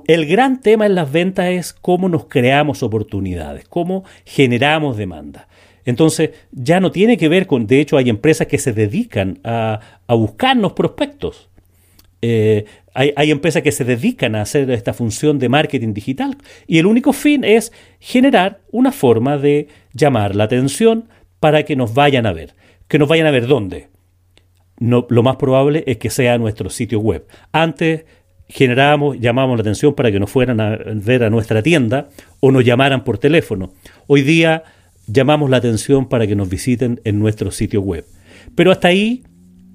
el 0.08 0.26
gran 0.26 0.62
tema 0.62 0.86
en 0.86 0.96
las 0.96 1.12
ventas 1.12 1.48
es 1.48 1.74
cómo 1.74 2.10
nos 2.10 2.26
creamos 2.26 2.82
oportunidades, 2.84 3.68
cómo 3.68 4.04
generamos 4.26 4.98
demanda. 4.98 5.48
Entonces, 5.86 6.32
ya 6.52 6.80
no 6.80 6.92
tiene 6.92 7.18
que 7.18 7.28
ver 7.30 7.48
con, 7.48 7.68
de 7.68 7.80
hecho, 7.80 7.98
hay 7.98 8.10
empresas 8.10 8.48
que 8.48 8.58
se 8.58 8.74
dedican 8.74 9.40
a, 9.44 9.80
buscarnos 10.08 10.74
prospectos. 10.74 11.50
Eh, 12.22 12.66
hay, 12.94 13.32
empresas 13.32 13.64
que 13.64 13.72
se 13.72 13.84
dedican 13.84 14.36
a 14.36 14.42
hacer 14.42 14.70
esta 14.72 14.94
función 14.94 15.40
de 15.40 15.50
marketing 15.50 15.94
digital 15.94 16.38
y 16.68 16.78
el 16.78 16.86
único 16.86 17.12
fin 17.12 17.44
es 17.44 17.74
generar 18.00 18.62
una 18.72 18.92
forma 18.92 19.38
de 19.38 19.68
llamar 19.94 20.36
la 20.36 20.46
atención 20.46 21.10
para 21.40 21.64
que 21.64 21.76
nos 21.76 21.94
vayan 21.94 22.26
a 22.26 22.34
ver. 22.34 22.56
Que 22.88 23.00
nos 23.00 23.10
vayan 23.10 23.28
a 23.28 23.32
ver 23.32 23.48
dónde. 23.48 23.90
Lo 24.80 25.24
más 25.24 25.38
probable 25.38 25.84
es 25.88 25.98
que 25.98 26.10
sea 26.10 26.38
nuestro 26.38 26.70
sitio 26.70 27.00
web. 27.00 27.26
Antes 27.52 28.06
generábamos, 28.54 29.20
llamábamos 29.20 29.58
la 29.58 29.62
atención 29.62 29.96
para 29.96 30.12
que 30.12 30.20
nos 30.20 30.30
fueran 30.30 30.62
a 30.62 30.78
ver 30.94 31.24
a 31.24 31.32
nuestra 31.32 31.64
tienda 31.64 32.10
o 32.40 32.52
nos 32.52 32.64
llamaran 32.64 33.04
por 33.04 33.18
teléfono. 33.18 33.74
Hoy 34.06 34.22
día 34.22 34.64
llamamos 35.08 35.50
la 35.50 35.58
atención 35.58 36.08
para 36.08 36.28
que 36.28 36.36
nos 36.36 36.50
visiten 36.50 37.02
en 37.04 37.18
nuestro 37.18 37.50
sitio 37.50 37.82
web. 37.82 38.06
Pero 38.54 38.72
hasta 38.72 38.90
ahí 38.90 39.24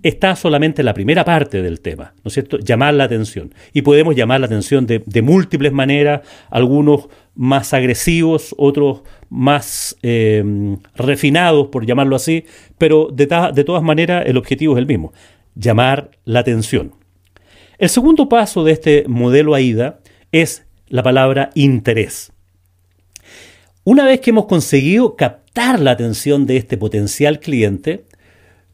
está 0.05 0.37
solamente 0.37 0.85
la 0.85 0.95
primera 0.95 1.25
parte 1.25 1.61
del 1.61 1.81
tema, 1.81 2.15
¿no 2.23 2.29
es 2.29 2.35
cierto? 2.35 2.59
Llamar 2.59 2.95
la 2.95 3.05
atención. 3.05 3.53
Y 3.73 3.83
podemos 3.83 4.15
llamar 4.15 4.39
la 4.39 4.47
atención 4.47 4.87
de, 4.87 5.23
múltiples 5.23 5.73
maneras, 5.73 6.21
algunos 6.49 7.09
más 7.35 7.75
agresivos, 7.75 8.55
otros 8.59 9.03
más 9.29 9.97
eh, 10.05 10.77
refinados, 10.95 11.67
por 11.67 11.85
llamarlo 11.85 12.15
así, 12.15 12.45
pero 12.79 13.09
de, 13.13 13.27
de 13.53 13.65
todas 13.65 13.83
maneras 13.83 14.23
el 14.25 14.37
objetivo 14.37 14.75
es 14.75 14.79
el 14.79 14.87
mismo, 14.87 15.13
llamar 15.57 16.13
la 16.25 16.39
atención. 16.41 16.98
El 17.79 17.89
segundo 17.89 18.29
paso 18.29 18.65
de 18.65 18.73
este 18.73 19.05
modelo 19.07 19.55
AIDA 19.55 20.01
es 20.33 20.67
la 20.89 21.05
palabra 21.05 21.51
interés. 21.55 22.33
Una 23.85 24.05
vez 24.05 24.19
que 24.19 24.31
hemos 24.31 24.47
conseguido 24.47 25.15
captar 25.15 25.79
la 25.79 25.93
atención 25.93 26.45
de 26.45 26.57
este 26.57 26.77
potencial 26.77 27.39
cliente, 27.39 28.05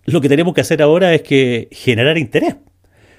lo 0.06 0.22
que 0.22 0.30
tenemos 0.30 0.54
que 0.54 0.62
hacer 0.62 0.80
ahora 0.80 1.12
es 1.12 1.20
que 1.20 1.68
generar 1.70 2.16
interés, 2.16 2.56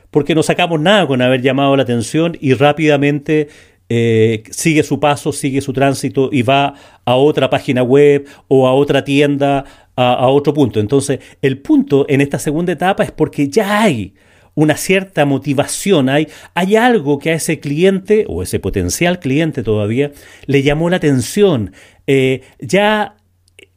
porque 0.10 0.34
no 0.34 0.42
sacamos 0.42 0.82
nada 0.82 1.06
con 1.06 1.22
haber 1.22 1.44
llamado 1.44 1.76
la 1.76 1.84
atención 1.84 2.36
y 2.42 2.56
rápidamente 2.56 3.50
eh, 3.88 4.42
sigue 4.50 4.82
su 4.82 5.00
paso, 5.00 5.32
sigue 5.32 5.62
su 5.62 5.72
tránsito 5.72 6.30
y 6.32 6.42
va 6.42 6.74
a 7.06 7.16
otra 7.16 7.52
página 7.52 7.84
web 7.84 8.26
o 8.48 8.68
a 8.68 8.74
otra 8.74 9.04
tienda, 9.04 9.66
a 9.96 10.28
otro 10.30 10.52
punto. 10.52 10.80
Entonces, 10.80 11.20
el 11.44 11.60
punto 11.60 12.08
en 12.10 12.22
esta 12.22 12.40
segunda 12.40 12.74
etapa 12.74 13.04
es 13.04 13.12
porque 13.12 13.50
ya 13.50 13.84
hay 13.84 14.16
una 14.56 14.78
cierta 14.78 15.26
motivación, 15.26 16.10
hay, 16.10 16.28
hay 16.54 16.76
algo 16.78 17.20
que 17.20 17.32
a 17.32 17.34
ese 17.36 17.60
cliente 17.60 18.26
o 18.28 18.42
ese 18.42 18.60
potencial 18.60 19.20
cliente 19.20 19.64
todavía 19.64 20.12
le 20.46 20.64
llamó 20.64 20.90
la 20.90 20.98
atención. 20.98 21.74
Eh, 22.08 22.42
ya 22.60 23.18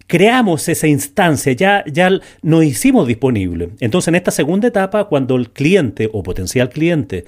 creamos 0.06 0.68
esa 0.68 0.86
instancia, 0.86 1.52
ya, 1.52 1.84
ya 1.86 2.10
nos 2.42 2.64
hicimos 2.64 3.06
disponible. 3.06 3.70
Entonces, 3.80 4.08
en 4.08 4.14
esta 4.14 4.30
segunda 4.30 4.68
etapa, 4.68 5.04
cuando 5.04 5.36
el 5.36 5.50
cliente 5.50 6.08
o 6.12 6.22
potencial 6.22 6.70
cliente 6.70 7.24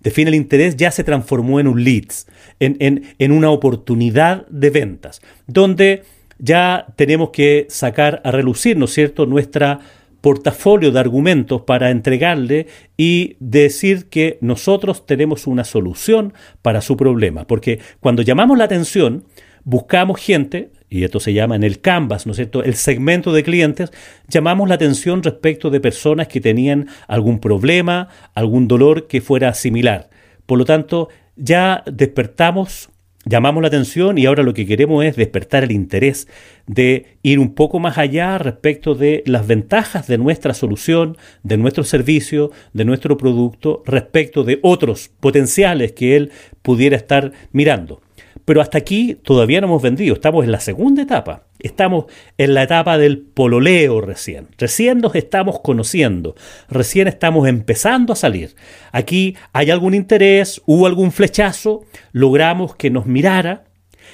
define 0.00 0.30
el 0.30 0.36
interés, 0.36 0.76
ya 0.76 0.90
se 0.90 1.04
transformó 1.04 1.60
en 1.60 1.66
un 1.68 1.84
leads, 1.84 2.26
en, 2.58 2.76
en, 2.80 3.14
en 3.18 3.32
una 3.32 3.50
oportunidad 3.50 4.46
de 4.48 4.70
ventas, 4.70 5.20
donde 5.46 6.04
ya 6.38 6.86
tenemos 6.96 7.30
que 7.30 7.66
sacar 7.68 8.20
a 8.24 8.30
relucir, 8.30 8.76
¿no 8.76 8.86
es 8.86 8.92
cierto?, 8.92 9.26
nuestra 9.26 9.80
portafolio 10.22 10.92
de 10.92 11.00
argumentos 11.00 11.62
para 11.62 11.90
entregarle 11.90 12.68
y 12.96 13.36
decir 13.40 14.08
que 14.08 14.38
nosotros 14.40 15.04
tenemos 15.04 15.46
una 15.46 15.64
solución 15.64 16.32
para 16.62 16.80
su 16.80 16.96
problema. 16.96 17.46
Porque 17.46 17.80
cuando 18.00 18.22
llamamos 18.22 18.56
la 18.56 18.64
atención, 18.64 19.24
buscamos 19.64 20.20
gente, 20.20 20.70
y 20.88 21.04
esto 21.04 21.20
se 21.20 21.32
llama 21.32 21.56
en 21.56 21.64
el 21.64 21.80
canvas, 21.80 22.24
¿no 22.24 22.32
es 22.32 22.36
cierto?, 22.36 22.62
el 22.62 22.74
segmento 22.74 23.32
de 23.32 23.42
clientes, 23.42 23.92
llamamos 24.28 24.68
la 24.68 24.76
atención 24.76 25.22
respecto 25.22 25.70
de 25.70 25.80
personas 25.80 26.28
que 26.28 26.40
tenían 26.40 26.88
algún 27.08 27.40
problema, 27.40 28.08
algún 28.34 28.68
dolor 28.68 29.08
que 29.08 29.20
fuera 29.20 29.52
similar. 29.54 30.08
Por 30.46 30.58
lo 30.58 30.64
tanto, 30.64 31.08
ya 31.36 31.82
despertamos 31.90 32.90
llamamos 33.24 33.62
la 33.62 33.68
atención 33.68 34.18
y 34.18 34.26
ahora 34.26 34.42
lo 34.42 34.54
que 34.54 34.66
queremos 34.66 35.04
es 35.04 35.16
despertar 35.16 35.64
el 35.64 35.72
interés 35.72 36.28
de 36.66 37.16
ir 37.22 37.38
un 37.38 37.54
poco 37.54 37.78
más 37.78 37.98
allá 37.98 38.38
respecto 38.38 38.94
de 38.94 39.22
las 39.26 39.46
ventajas 39.46 40.06
de 40.06 40.18
nuestra 40.18 40.54
solución, 40.54 41.16
de 41.42 41.56
nuestro 41.56 41.84
servicio, 41.84 42.50
de 42.72 42.84
nuestro 42.84 43.16
producto, 43.16 43.82
respecto 43.86 44.44
de 44.44 44.58
otros 44.62 45.10
potenciales 45.20 45.92
que 45.92 46.16
él 46.16 46.32
pudiera 46.62 46.96
estar 46.96 47.32
mirando. 47.52 48.01
Pero 48.44 48.60
hasta 48.60 48.78
aquí 48.78 49.14
todavía 49.14 49.60
no 49.60 49.68
hemos 49.68 49.82
vendido, 49.82 50.14
estamos 50.14 50.44
en 50.44 50.52
la 50.52 50.60
segunda 50.60 51.02
etapa, 51.02 51.44
estamos 51.60 52.06
en 52.38 52.54
la 52.54 52.64
etapa 52.64 52.98
del 52.98 53.18
pololeo 53.18 54.00
recién, 54.00 54.48
recién 54.58 54.98
nos 54.98 55.14
estamos 55.14 55.60
conociendo, 55.60 56.34
recién 56.68 57.06
estamos 57.06 57.48
empezando 57.48 58.12
a 58.12 58.16
salir. 58.16 58.54
Aquí 58.90 59.36
hay 59.52 59.70
algún 59.70 59.94
interés, 59.94 60.60
hubo 60.66 60.86
algún 60.86 61.12
flechazo, 61.12 61.84
logramos 62.12 62.74
que 62.74 62.90
nos 62.90 63.06
mirara. 63.06 63.64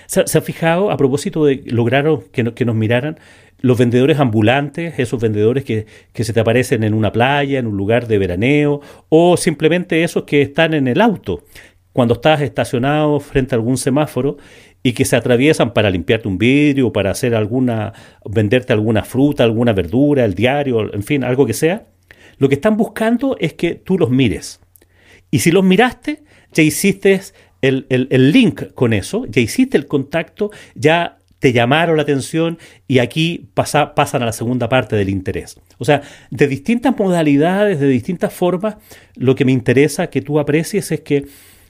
¿Se, 0.07 0.21
ha 0.21 0.41
fijado 0.43 0.91
a 0.91 0.97
propósito 0.97 1.45
de 1.45 1.63
lograron 1.67 2.23
que, 2.33 2.55
que 2.55 2.65
nos 2.65 2.75
miraran? 2.75 3.19
los 3.61 3.77
vendedores 3.77 4.21
ambulantes, 4.21 4.99
esos 4.99 5.21
vendedores 5.21 5.65
que, 5.65 5.87
que, 6.13 6.23
se 6.23 6.33
te 6.33 6.39
aparecen 6.39 6.85
en 6.85 6.95
una 6.95 7.11
playa, 7.11 7.59
en 7.59 7.67
un 7.67 7.77
lugar 7.77 8.07
de 8.07 8.19
veraneo, 8.19 8.81
o 9.09 9.37
simplemente 9.37 10.05
esos 10.05 10.23
que 10.23 10.43
están 10.43 10.75
en 10.75 10.87
el 10.87 11.01
auto, 11.01 11.43
cuando 11.93 12.15
estás 12.15 12.41
estacionado 12.41 13.19
frente 13.21 13.55
a 13.55 13.57
algún 13.57 13.77
semáforo 13.77 14.37
y 14.83 14.93
que 14.93 15.05
se 15.05 15.17
atraviesan 15.17 15.73
para 15.73 15.91
limpiarte 15.91 16.29
un 16.29 16.39
vidrio, 16.39 16.93
para 16.93 17.11
hacer 17.11 17.35
alguna, 17.35 17.93
venderte 18.25 18.73
alguna 18.73 19.05
fruta, 19.05 19.45
alguna 19.45 19.73
verdura, 19.73 20.25
el 20.25 20.35
diario, 20.35 20.95
en 20.95 21.03
fin, 21.03 21.25
algo 21.25 21.47
que 21.47 21.55
sea, 21.55 21.87
lo 22.39 22.49
que 22.49 22.55
están 22.55 22.77
buscando 22.77 23.37
es 23.39 23.55
que 23.55 23.75
tú 23.75 23.99
los 23.99 24.11
mires. 24.11 24.61
Y 25.31 25.41
si 25.41 25.51
los 25.51 25.65
miraste, 25.65 26.23
ya 26.53 26.63
hiciste 26.63 27.21
el, 27.61 27.87
el 27.89 28.33
link 28.33 28.73
con 28.75 28.93
eso, 28.93 29.27
ya 29.27 29.41
hiciste 29.41 29.77
el 29.77 29.87
contacto, 29.87 30.51
ya 30.75 31.19
te 31.39 31.53
llamaron 31.53 31.97
la 31.97 32.03
atención 32.03 32.59
y 32.87 32.99
aquí 32.99 33.49
pasa, 33.55 33.95
pasan 33.95 34.23
a 34.23 34.27
la 34.27 34.33
segunda 34.33 34.69
parte 34.69 34.97
del 34.97 35.09
interés. 35.09 35.61
O 35.79 35.85
sea, 35.85 36.03
de 36.31 36.49
distintas 36.49 36.99
modalidades, 36.99 37.81
de 37.81 37.89
distintas 37.89 38.33
formas, 38.33 38.77
lo 39.15 39.35
que 39.35 39.45
me 39.45 39.53
interesa 39.53 40.11
que 40.11 40.21
tú 40.21 40.39
aprecies 40.39 40.91
es 40.91 41.01
que 41.01 41.27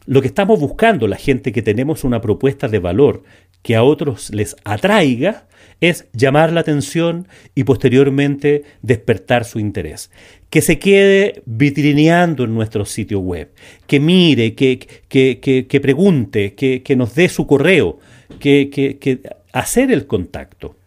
lo 0.09 0.23
que 0.23 0.29
estamos 0.29 0.59
buscando, 0.59 1.07
la 1.07 1.17
gente 1.17 1.53
que 1.53 1.61
tenemos 1.61 2.03
una 2.03 2.23
propuesta 2.23 2.67
de 2.67 2.79
valor 2.79 3.25
que 3.63 3.77
a 3.77 3.83
otros 3.83 4.31
les 4.31 4.57
atraiga, 4.65 5.47
es 5.83 6.09
llamar 6.15 6.51
la 6.51 6.61
atención 6.61 7.29
y 7.55 7.65
posteriormente 7.65 8.63
despertar 8.81 9.45
su 9.45 9.59
interés. 9.61 10.11
Que 10.49 10.63
se 10.63 10.79
quede 10.79 11.43
vitrineando 11.45 12.45
en 12.45 12.55
nuestro 12.55 12.87
sitio 12.87 13.21
web, 13.21 13.51
que 13.87 14.01
mire, 14.01 14.55
que, 14.55 14.79
que, 15.09 15.67
que, 15.69 15.81
pregunte, 15.81 16.55
que, 16.55 16.97
nos 16.97 17.15
dé 17.15 17.29
su 17.29 17.47
correo, 17.47 17.99
que 18.41 19.21
hacer 19.53 19.93
el 19.93 20.07
contacto 20.07 20.78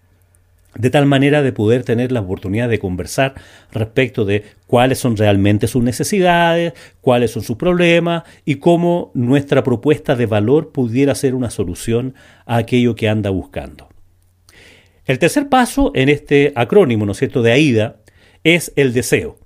de 0.76 0.90
tal 0.90 1.06
manera 1.06 1.42
de 1.42 1.52
poder 1.52 1.84
tener 1.84 2.12
la 2.12 2.22
oportunidad 2.22 2.70
de 2.70 2.80
conversar 2.80 3.36
respecto 3.72 4.26
de 4.26 4.44
cuáles 4.68 5.00
son 5.00 5.18
realmente 5.18 5.68
sus 5.68 5.84
necesidades, 5.84 6.74
cuáles 7.02 7.32
son 7.32 7.44
sus 7.44 7.58
problemas 7.58 8.24
y 8.46 8.56
cómo 8.56 9.12
nuestra 9.14 9.64
propuesta 9.64 10.16
de 10.16 10.26
valor 10.26 10.72
pudiera 10.72 11.16
ser 11.16 11.36
una 11.36 11.50
solución 11.50 12.16
a 12.46 12.58
aquello 12.58 12.96
que 12.96 13.10
anda 13.10 13.30
buscando. 13.30 13.90
El 15.06 15.20
tercer 15.20 15.50
paso 15.50 15.92
en 15.94 16.10
este 16.10 16.54
acrónimo, 16.56 17.06
¿no 17.06 17.12
es 17.12 17.18
cierto?, 17.18 17.42
de 17.42 17.52
AIDA, 17.52 17.98
es 18.44 18.72
el 18.76 18.94
deseo. 18.94 19.38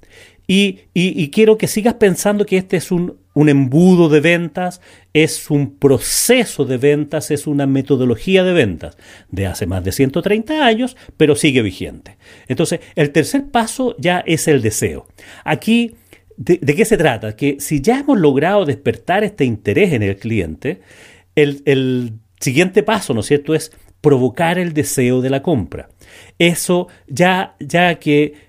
Y, 0.47 0.81
y, 0.93 1.31
quiero 1.31 1.57
que 1.57 1.67
sigas 1.67 1.95
pensando 1.95 2.45
que 2.45 2.57
este 2.57 2.77
es 2.77 2.91
un, 2.91 3.17
un, 3.35 3.49
embudo 3.49 4.09
de 4.09 4.19
ventas, 4.21 4.81
es 5.13 5.51
un 5.51 5.77
proceso 5.77 6.65
de 6.65 6.77
ventas, 6.77 7.29
es 7.31 7.45
una 7.45 7.67
metodología 7.67 8.43
de 8.43 8.53
ventas 8.53 8.97
de 9.29 9.45
hace 9.45 9.67
más 9.67 9.83
de 9.83 9.91
130 9.91 10.65
años, 10.65 10.97
pero 11.17 11.35
sigue 11.35 11.61
vigente. 11.61 12.17
Entonces, 12.47 12.79
el 12.95 13.11
tercer 13.11 13.45
paso 13.51 13.95
ya 13.99 14.23
es 14.25 14.47
el 14.47 14.61
deseo. 14.61 15.07
Aquí, 15.43 15.95
¿de, 16.37 16.59
qué 16.59 16.85
se 16.85 16.97
trata? 16.97 17.35
Que 17.35 17.57
si 17.59 17.81
ya 17.81 17.99
hemos 17.99 18.19
logrado 18.19 18.65
despertar 18.65 19.23
este 19.23 19.45
interés 19.45 19.93
en 19.93 20.03
el 20.03 20.17
cliente, 20.17 20.81
el, 21.35 21.61
el 21.65 22.13
siguiente 22.39 22.83
paso, 22.83 23.13
¿no 23.13 23.19
es 23.19 23.27
cierto?, 23.27 23.53
es 23.53 23.71
provocar 24.05 24.59
el 24.59 24.73
deseo 24.73 25.21
de 25.21 25.31
la 25.31 25.41
compra. 25.41 25.89
Eso 26.37 26.87
ya, 27.07 27.55
ya 27.59 27.95
que 27.95 28.44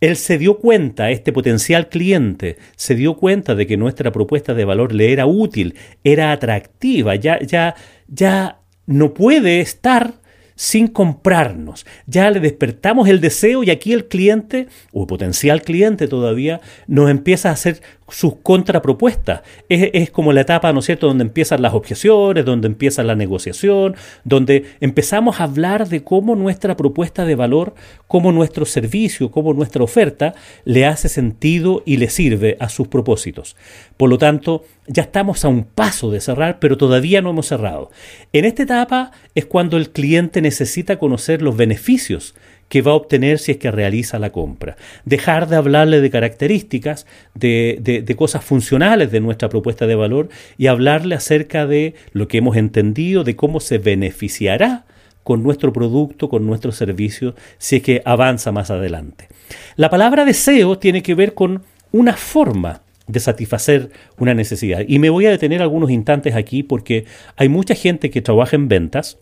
él 0.00 0.16
se 0.16 0.38
dio 0.38 0.58
cuenta, 0.58 1.10
este 1.10 1.32
potencial 1.32 1.88
cliente, 1.88 2.56
se 2.76 2.94
dio 2.94 3.16
cuenta 3.16 3.54
de 3.54 3.66
que 3.66 3.76
nuestra 3.76 4.12
propuesta 4.12 4.54
de 4.54 4.64
valor 4.64 4.94
le 4.94 5.12
era 5.12 5.26
útil, 5.26 5.74
era 6.04 6.32
atractiva, 6.32 7.14
ya, 7.16 7.38
ya, 7.40 7.74
ya 8.08 8.60
no 8.86 9.12
puede 9.12 9.60
estar 9.60 10.14
sin 10.60 10.88
comprarnos. 10.88 11.86
Ya 12.06 12.30
le 12.30 12.38
despertamos 12.38 13.08
el 13.08 13.22
deseo 13.22 13.64
y 13.64 13.70
aquí 13.70 13.94
el 13.94 14.08
cliente, 14.08 14.68
o 14.92 15.06
potencial 15.06 15.62
cliente 15.62 16.06
todavía, 16.06 16.60
nos 16.86 17.10
empieza 17.10 17.48
a 17.48 17.52
hacer 17.52 17.80
sus 18.10 18.36
contrapropuestas. 18.42 19.42
Es, 19.68 20.10
como 20.10 20.32
la 20.32 20.42
etapa, 20.42 20.72
¿no 20.72 20.80
es 20.80 20.86
cierto?, 20.86 21.06
donde 21.06 21.24
empiezan 21.24 21.62
las 21.62 21.74
objeciones, 21.74 22.44
donde 22.44 22.66
empieza 22.66 23.02
la 23.02 23.14
negociación, 23.14 23.96
donde 24.24 24.64
empezamos 24.80 25.40
a 25.40 25.44
hablar 25.44 25.88
de 25.88 26.02
cómo 26.02 26.36
nuestra 26.36 26.76
propuesta 26.76 27.24
de 27.24 27.34
valor, 27.34 27.74
cómo 28.06 28.32
nuestro 28.32 28.64
servicio, 28.64 29.30
cómo 29.30 29.54
nuestra 29.54 29.84
oferta 29.84 30.34
le 30.64 30.86
hace 30.86 31.08
sentido 31.08 31.82
y 31.86 31.96
le 31.96 32.10
sirve 32.10 32.56
a 32.60 32.68
sus 32.68 32.88
propósitos. 32.88 33.56
Por 33.96 34.10
lo 34.10 34.18
tanto, 34.18 34.64
ya 34.86 35.02
estamos 35.02 35.44
a 35.44 35.48
un 35.48 35.64
paso 35.64 36.10
de 36.10 36.20
cerrar, 36.20 36.58
pero 36.58 36.76
todavía 36.76 37.22
no 37.22 37.30
hemos 37.30 37.46
cerrado. 37.46 37.90
En 38.32 38.44
esta 38.44 38.64
etapa 38.64 39.12
es 39.34 39.46
cuando 39.46 39.76
el 39.76 39.90
cliente 39.90 40.40
necesita 40.40 40.98
conocer 40.98 41.42
los 41.42 41.56
beneficios 41.56 42.34
que 42.70 42.82
va 42.82 42.92
a 42.92 42.94
obtener 42.94 43.40
si 43.40 43.50
es 43.50 43.58
que 43.58 43.72
realiza 43.72 44.20
la 44.20 44.30
compra. 44.30 44.76
Dejar 45.04 45.48
de 45.48 45.56
hablarle 45.56 46.00
de 46.00 46.08
características, 46.08 47.04
de, 47.34 47.78
de, 47.82 48.16
cosas 48.16 48.44
funcionales 48.44 49.10
de 49.10 49.18
nuestra 49.20 49.48
propuesta 49.48 49.88
de 49.88 49.96
valor 49.96 50.28
y 50.56 50.68
hablarle 50.68 51.16
acerca 51.16 51.66
de 51.66 51.94
lo 52.12 52.28
que 52.28 52.38
hemos 52.38 52.56
entendido, 52.56 53.24
de 53.24 53.34
cómo 53.34 53.58
se 53.58 53.78
beneficiará 53.78 54.84
con 55.24 55.42
nuestro 55.42 55.72
producto, 55.72 56.28
con 56.28 56.46
nuestro 56.46 56.70
servicio, 56.70 57.34
si 57.58 57.76
es 57.76 57.82
que 57.82 58.02
avanza 58.04 58.52
más 58.52 58.70
adelante. 58.70 59.26
La 59.74 59.90
palabra 59.90 60.24
deseo 60.24 60.78
tiene 60.78 61.02
que 61.02 61.16
ver 61.16 61.34
con 61.34 61.64
una 61.90 62.14
forma 62.14 62.82
de 63.08 63.18
satisfacer 63.18 63.90
una 64.16 64.32
necesidad. 64.32 64.84
Y 64.86 65.00
me 65.00 65.10
voy 65.10 65.26
a 65.26 65.30
detener 65.30 65.60
algunos 65.60 65.90
instantes 65.90 66.36
aquí 66.36 66.62
porque 66.62 67.04
hay 67.34 67.48
mucha 67.48 67.74
gente 67.74 68.10
que 68.10 68.22
trabaja 68.22 68.54
en 68.54 68.68
ventas 68.68 69.18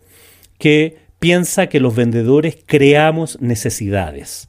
que 0.58 1.07
piensa 1.18 1.68
que 1.68 1.80
los 1.80 1.94
vendedores 1.94 2.58
creamos 2.66 3.40
necesidades. 3.40 4.48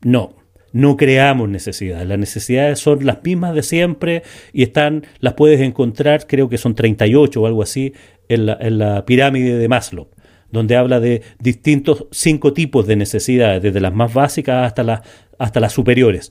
No, 0.00 0.36
no 0.72 0.96
creamos 0.96 1.48
necesidades. 1.48 2.06
Las 2.06 2.18
necesidades 2.18 2.78
son 2.78 3.04
las 3.04 3.22
mismas 3.22 3.54
de 3.54 3.62
siempre 3.62 4.22
y 4.52 4.62
están, 4.62 5.06
las 5.20 5.34
puedes 5.34 5.60
encontrar, 5.60 6.26
creo 6.26 6.48
que 6.48 6.58
son 6.58 6.74
38 6.74 7.40
o 7.40 7.46
algo 7.46 7.62
así, 7.62 7.94
en 8.28 8.46
la, 8.46 8.58
en 8.60 8.78
la 8.78 9.04
pirámide 9.06 9.56
de 9.56 9.68
Maslow, 9.68 10.08
donde 10.50 10.76
habla 10.76 11.00
de 11.00 11.22
distintos 11.38 12.06
cinco 12.10 12.52
tipos 12.52 12.86
de 12.86 12.96
necesidades, 12.96 13.62
desde 13.62 13.80
las 13.80 13.94
más 13.94 14.12
básicas 14.12 14.66
hasta 14.66 14.84
las, 14.84 15.00
hasta 15.38 15.60
las 15.60 15.72
superiores. 15.72 16.30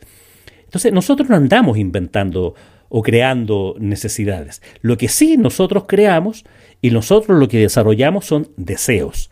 Entonces, 0.64 0.92
nosotros 0.92 1.30
no 1.30 1.36
andamos 1.36 1.78
inventando 1.78 2.54
o 2.90 3.02
creando 3.02 3.76
necesidades. 3.80 4.62
Lo 4.82 4.98
que 4.98 5.08
sí 5.08 5.38
nosotros 5.38 5.86
creamos 5.88 6.46
y 6.82 6.92
nosotros 6.92 7.40
lo 7.40 7.48
que 7.48 7.60
desarrollamos 7.60 8.26
son 8.26 8.50
deseos. 8.58 9.30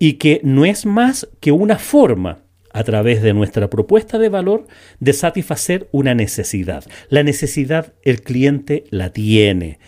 Y 0.00 0.14
que 0.14 0.40
no 0.42 0.64
es 0.64 0.84
más 0.84 1.28
que 1.38 1.52
una 1.52 1.78
forma 1.78 2.42
a 2.72 2.82
través 2.82 3.22
de 3.22 3.34
nuestra 3.34 3.70
propuesta 3.70 4.18
de 4.18 4.28
valor 4.28 4.66
de 4.98 5.12
satisfacer 5.12 5.88
una 5.92 6.14
necesidad. 6.14 6.84
La 7.08 7.22
necesidad 7.22 7.92
el 8.02 8.22
cliente 8.22 8.84
la 8.90 9.12
tiene, 9.12 9.78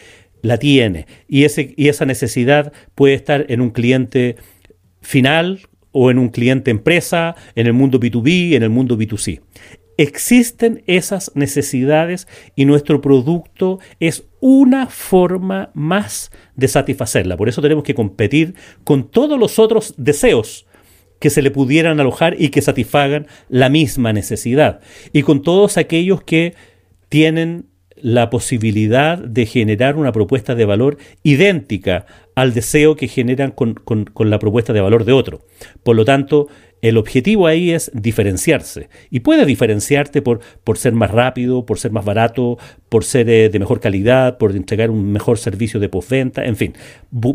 la 0.43 0.59
tiene. 0.59 1.07
Y, 1.29 1.45
ese, 1.45 1.75
y 1.77 1.89
esa 1.89 2.05
necesidad 2.05 2.73
puede 2.95 3.15
estar 3.15 3.47
en 3.49 3.61
un 3.61 3.71
cliente 3.71 4.37
final 5.01 5.61
o 5.93 6.11
en 6.11 6.19
un 6.19 6.29
cliente 6.29 6.71
empresa, 6.71 7.37
en 7.55 7.67
el 7.67 7.73
mundo 7.73 8.01
B2B, 8.01 8.55
en 8.55 8.63
el 8.63 8.71
mundo 8.71 8.97
B2C. 8.97 9.41
Existen 10.03 10.83
esas 10.89 11.31
necesidades 11.37 12.27
y 12.57 12.65
nuestro 12.65 13.01
producto 13.01 13.79
es 14.01 14.25
una 14.41 14.89
forma 14.89 15.71
más 15.75 16.33
de 16.57 16.67
satisfacerla. 16.67 17.37
Por 17.37 17.49
eso 17.49 17.63
tenemos 17.63 17.85
que 17.85 17.95
competir 17.95 18.57
con 18.83 19.09
todos 19.09 19.39
los 19.39 19.61
otros 19.61 19.95
deseos 19.97 20.67
que 21.21 21.31
se 21.31 21.41
le 21.41 21.53
pudieran 21.53 22.01
alojar 22.01 22.35
y 22.37 22.49
que 22.49 22.63
satisfagan 22.63 23.29
la 23.49 23.69
misma 23.69 24.13
necesidad. 24.13 24.81
Y 25.13 25.23
con 25.23 25.41
todos 25.41 25.77
aquellos 25.77 26.25
que 26.25 26.57
tienen 27.09 27.67
la 27.95 28.29
posibilidad 28.29 29.19
de 29.19 29.47
generar 29.47 29.95
una 29.95 30.11
propuesta 30.11 30.57
de 30.57 30.65
valor 30.65 30.99
idéntica 31.23 32.07
al 32.35 32.55
deseo 32.55 32.97
que 32.97 33.09
generan 33.09 33.51
con, 33.51 33.75
con, 33.75 34.31
la 34.31 34.39
propuesta 34.39 34.73
de 34.73 34.81
valor 34.81 35.05
de 35.05 35.13
otro. 35.13 35.43
Por 35.83 35.97
lo 35.97 36.05
tanto, 36.05 36.49
el 36.83 36.97
objetivo 36.97 37.47
ahí 37.47 37.71
es 37.71 37.93
diferenciarse. 37.95 38.89
Y 39.09 39.21
puede 39.21 39.47
diferenciarte 39.47 40.21
por, 40.21 40.41
por 40.65 40.79
ser 40.79 40.93
más 40.93 41.11
rápido, 41.11 41.65
por 41.65 41.79
ser 41.79 41.93
más 41.93 42.05
barato, 42.05 42.59
por 42.89 43.05
ser 43.05 43.31
eh, 43.31 43.49
de 43.49 43.59
mejor 43.59 43.81
calidad, 43.81 44.37
por 44.37 44.55
entregar 44.55 44.91
un 44.91 45.13
mejor 45.13 45.39
servicio 45.39 45.79
de 45.79 45.89
postventa, 45.89 46.45
en 46.45 46.57
fin. 46.57 46.75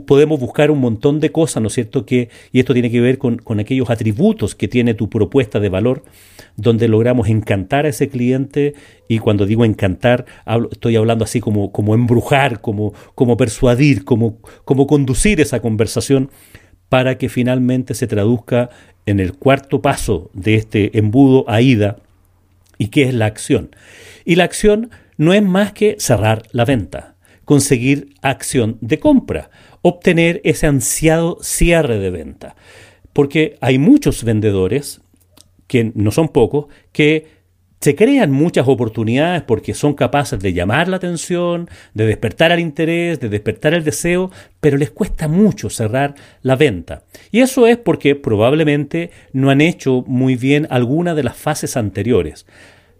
podemos 0.05 0.39
buscar 0.39 0.69
un 0.69 0.79
montón 0.79 1.19
de 1.19 1.31
cosas, 1.31 1.63
¿no 1.63 1.67
es 1.67 1.73
cierto? 1.73 2.05
Que, 2.05 2.29
y 2.51 2.59
esto 2.59 2.73
tiene 2.73 2.91
que 2.91 2.99
ver 2.99 3.17
con, 3.17 3.41
aquellos 3.59 3.89
atributos 3.89 4.53
que 4.53 4.67
tiene 4.67 4.93
tu 4.93 5.09
propuesta 5.09 5.59
de 5.59 5.69
valor, 5.69 6.03
donde 6.57 6.87
logramos 6.87 7.29
encantar 7.29 7.85
a 7.85 7.89
ese 7.89 8.09
cliente. 8.09 8.75
Y 9.07 9.19
cuando 9.19 9.45
digo 9.45 9.63
encantar, 9.63 10.25
estoy 10.71 10.97
hablando 10.97 11.23
así 11.23 11.39
como, 11.39 11.71
como 11.71 11.95
embrujar, 11.95 12.59
como, 12.59 12.93
como 13.15 13.37
persuadir, 13.37 14.03
como, 14.03 14.39
como 14.65 14.86
conducir 14.87 15.39
esa 15.41 15.59
conversación 15.59 16.31
para 16.89 17.17
que 17.17 17.29
finalmente 17.29 17.93
se 17.93 18.07
traduzca 18.07 18.69
en 19.05 19.19
el 19.19 19.33
cuarto 19.33 19.81
paso 19.81 20.29
de 20.33 20.55
este 20.55 20.97
embudo 20.97 21.45
AIDA, 21.47 21.97
y 22.77 22.87
que 22.87 23.03
es 23.03 23.13
la 23.13 23.25
acción. 23.25 23.75
Y 24.25 24.35
la 24.35 24.43
acción 24.43 24.91
no 25.17 25.33
es 25.33 25.43
más 25.43 25.73
que 25.73 25.95
cerrar 25.99 26.43
la 26.51 26.65
venta, 26.65 27.15
conseguir 27.45 28.13
acción 28.21 28.77
de 28.81 28.99
compra, 28.99 29.49
obtener 29.81 30.41
ese 30.43 30.67
ansiado 30.67 31.37
cierre 31.41 31.99
de 31.99 32.09
venta. 32.09 32.55
Porque 33.13 33.57
hay 33.61 33.79
muchos 33.79 34.23
vendedores, 34.23 35.01
que 35.67 35.91
no 35.95 36.11
son 36.11 36.29
pocos, 36.29 36.67
que 36.91 37.36
se 37.79 37.95
crean 37.95 38.31
muchas 38.31 38.67
oportunidades 38.67 39.43
porque 39.43 39.73
son 39.73 39.93
capaces 39.93 40.39
de 40.39 40.53
llamar 40.53 40.87
la 40.87 40.97
atención, 40.97 41.69
de 41.93 42.07
despertar 42.07 42.51
el 42.51 42.59
interés, 42.59 43.19
de 43.19 43.29
despertar 43.29 43.73
el 43.73 43.83
deseo, 43.83 44.31
pero 44.59 44.77
les 44.77 44.89
cuesta 44.89 45.27
mucho 45.27 45.69
cerrar 45.69 46.15
la 46.41 46.55
venta. 46.55 47.03
Y 47.31 47.41
eso 47.41 47.67
es 47.67 47.77
porque 47.77 48.15
probablemente 48.15 49.11
no 49.31 49.49
han 49.49 49.61
hecho 49.61 50.03
muy 50.07 50.35
bien 50.35 50.67
alguna 50.69 51.13
de 51.13 51.23
las 51.23 51.37
fases 51.37 51.77
anteriores. 51.77 52.45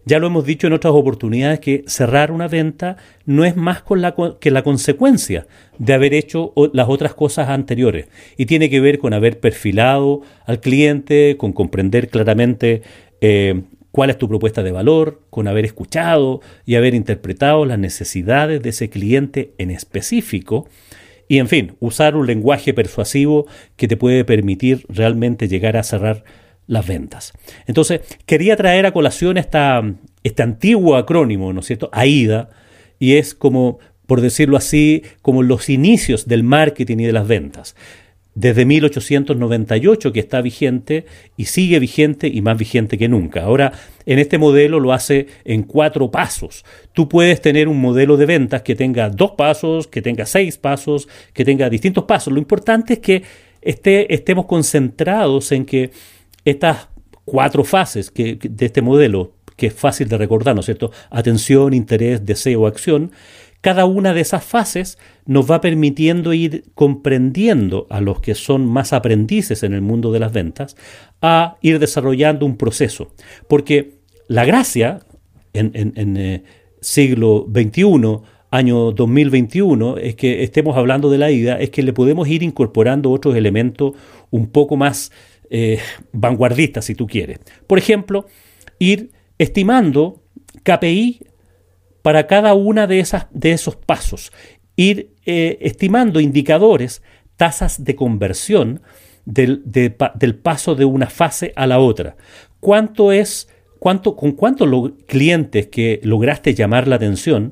Ya 0.06 0.20
lo 0.20 0.28
hemos 0.28 0.46
dicho 0.46 0.68
en 0.68 0.74
otras 0.74 0.94
oportunidades 0.94 1.60
que 1.60 1.84
cerrar 1.86 2.32
una 2.32 2.48
venta 2.48 2.96
no 3.26 3.44
es 3.44 3.58
más 3.58 3.82
con 3.82 4.02
la, 4.02 4.16
que 4.40 4.52
la 4.52 4.64
consecuencia 4.64 5.48
de 5.80 5.94
haber 5.94 6.14
hecho 6.14 6.54
las 6.72 6.88
otras 6.88 7.14
cosas 7.14 7.50
anteriores 7.50 8.08
y 8.38 8.46
tiene 8.46 8.70
que 8.70 8.80
ver 8.80 9.00
con 9.00 9.14
haber 9.14 9.42
perfilado 9.42 10.22
al 10.46 10.62
cliente, 10.62 11.36
con 11.38 11.52
comprender 11.52 12.08
claramente 12.08 12.84
eh, 13.20 13.64
cuál 13.92 14.10
es 14.10 14.18
tu 14.18 14.28
propuesta 14.28 14.64
de 14.64 14.72
valor, 14.72 15.22
con 15.30 15.48
haber 15.48 15.66
escuchado 15.66 16.42
y 16.66 16.76
haber 16.76 16.94
interpretado 16.94 17.66
las 17.66 17.80
necesidades 17.80 18.62
de 18.62 18.70
ese 18.70 18.90
cliente 18.90 19.54
en 19.58 19.72
específico. 19.72 20.68
Y 21.28 21.40
en 21.40 21.48
fin, 21.48 21.76
usar 21.80 22.16
un 22.16 22.28
lenguaje 22.28 22.74
persuasivo 22.74 23.48
que 23.76 23.88
te 23.88 23.98
puede 23.98 24.24
permitir 24.24 24.86
realmente 24.88 25.48
llegar 25.48 25.76
a 25.78 25.84
cerrar 25.84 26.24
las 26.68 26.88
ventas. 26.88 27.34
Entonces, 27.66 28.02
quería 28.26 28.56
traer 28.56 28.86
a 28.86 28.92
colación 28.92 29.38
este 29.38 30.44
antiguo 30.44 30.96
acrónimo, 30.96 31.54
¿no 31.54 31.62
es 31.62 31.66
cierto? 31.66 31.90
AIDA, 31.92 32.50
y 33.00 33.16
es 33.16 33.34
como, 33.34 33.80
por 34.06 34.22
decirlo 34.22 34.58
así, 34.58 35.04
como 35.22 35.44
los 35.44 35.70
inicios 35.70 36.28
del 36.28 36.44
marketing 36.44 36.98
y 37.00 37.06
de 37.06 37.14
las 37.14 37.28
ventas 37.28 37.76
desde 38.38 38.66
1898 38.66 40.14
que 40.14 40.20
está 40.20 40.42
vigente 40.42 41.06
y 41.38 41.46
sigue 41.46 41.80
vigente 41.80 42.28
y 42.28 42.44
más 42.44 42.56
vigente 42.56 42.96
que 42.96 43.10
nunca. 43.10 43.42
Ahora, 43.42 43.74
en 44.06 44.20
este 44.20 44.38
modelo 44.38 44.80
lo 44.80 44.94
hace 44.94 45.26
en 45.44 45.64
cuatro 45.64 46.12
pasos. 46.12 46.64
Tú 46.94 47.10
puedes 47.10 47.42
tener 47.42 47.68
un 47.68 47.82
modelo 47.82 48.16
de 48.16 48.28
ventas 48.28 48.62
que 48.62 48.76
tenga 48.76 49.10
dos 49.10 49.32
pasos, 49.32 49.88
que 49.88 50.04
tenga 50.04 50.28
seis 50.28 50.60
pasos, 50.60 51.08
que 51.34 51.44
tenga 51.44 51.68
distintos 51.68 52.04
pasos. 52.04 52.32
Lo 52.32 52.38
importante 52.38 52.94
es 52.94 53.00
que 53.00 53.24
esté, 53.60 54.14
estemos 54.14 54.46
concentrados 54.46 55.52
en 55.52 55.66
que 55.66 55.90
estas 56.46 56.90
cuatro 57.26 57.64
fases 57.64 58.12
que, 58.12 58.36
de 58.36 58.68
este 58.68 58.84
modelo, 58.84 59.34
que 59.56 59.66
es 59.68 59.74
fácil 59.74 60.08
de 60.10 60.18
recordar, 60.20 60.54
¿no 60.54 60.60
es 60.60 60.68
cierto? 60.68 60.92
Atención, 61.10 61.74
interés, 61.74 62.24
deseo, 62.24 62.68
acción, 62.68 63.12
cada 63.62 63.86
una 63.86 64.14
de 64.14 64.22
esas 64.22 64.44
fases 64.44 64.98
nos 65.26 65.50
va 65.50 65.62
permitiendo 65.62 66.34
ir 66.34 66.66
comprendiendo 66.76 67.88
a 67.90 68.02
los 68.02 68.22
que 68.22 68.36
son 68.36 68.66
más 68.66 68.94
aprendices 68.94 69.64
en 69.64 69.74
el 69.74 69.82
mundo 69.82 70.12
de 70.12 70.20
las 70.20 70.32
ventas, 70.32 70.78
a 71.22 71.58
ir 71.62 71.80
desarrollando 71.80 72.46
un 72.46 72.58
proceso. 72.58 73.12
Porque 73.50 73.98
la 74.28 74.46
gracia 74.46 75.02
en, 75.54 75.72
en, 75.74 76.18
eh, 76.18 76.44
siglo 76.82 77.48
XXI, 77.52 78.20
año 78.52 78.92
2021, 78.92 79.98
es 79.98 80.16
que 80.16 80.44
estemos 80.44 80.78
hablando 80.78 81.10
de 81.10 81.18
la 81.18 81.32
ida, 81.32 81.60
es 81.60 81.70
que 81.72 81.84
le 81.84 81.94
podemos 81.94 82.28
ir 82.28 82.44
incorporando 82.44 83.12
otros 83.12 83.36
elementos 83.36 83.94
un 84.30 84.48
poco 84.48 84.78
más 84.78 85.12
eh, 85.50 85.80
vanguardistas, 86.14 86.86
si 86.86 86.96
tú 86.96 87.08
quieres. 87.08 87.40
Por 87.66 87.78
ejemplo, 87.78 88.28
ir 88.80 89.12
estimando 89.38 90.22
KPI 90.64 91.22
para 92.08 92.26
cada 92.26 92.54
una 92.54 92.88
de, 92.88 93.02
esas, 93.02 93.28
de 93.32 93.52
esos 93.52 93.76
pasos, 93.76 94.32
ir 94.78 95.14
eh, 95.26 95.58
estimando 95.60 96.22
indicadores, 96.22 97.04
tasas 97.36 97.84
de 97.84 97.98
conversión 97.98 98.80
del, 99.26 99.62
del, 99.66 100.36
paso 100.36 100.76
de 100.76 100.86
una 100.86 101.08
fase 101.08 101.52
a 101.58 101.68
la 101.68 101.80
otra. 101.80 102.16
¿Cuánto 102.62 103.12
es, 103.12 103.50
cuánto, 103.80 104.16
con 104.16 104.32
cuántos 104.32 104.70
clientes 105.06 105.68
que 105.68 106.00
lograste 106.02 106.54
llamar 106.54 106.88
la 106.88 106.96
atención 106.96 107.52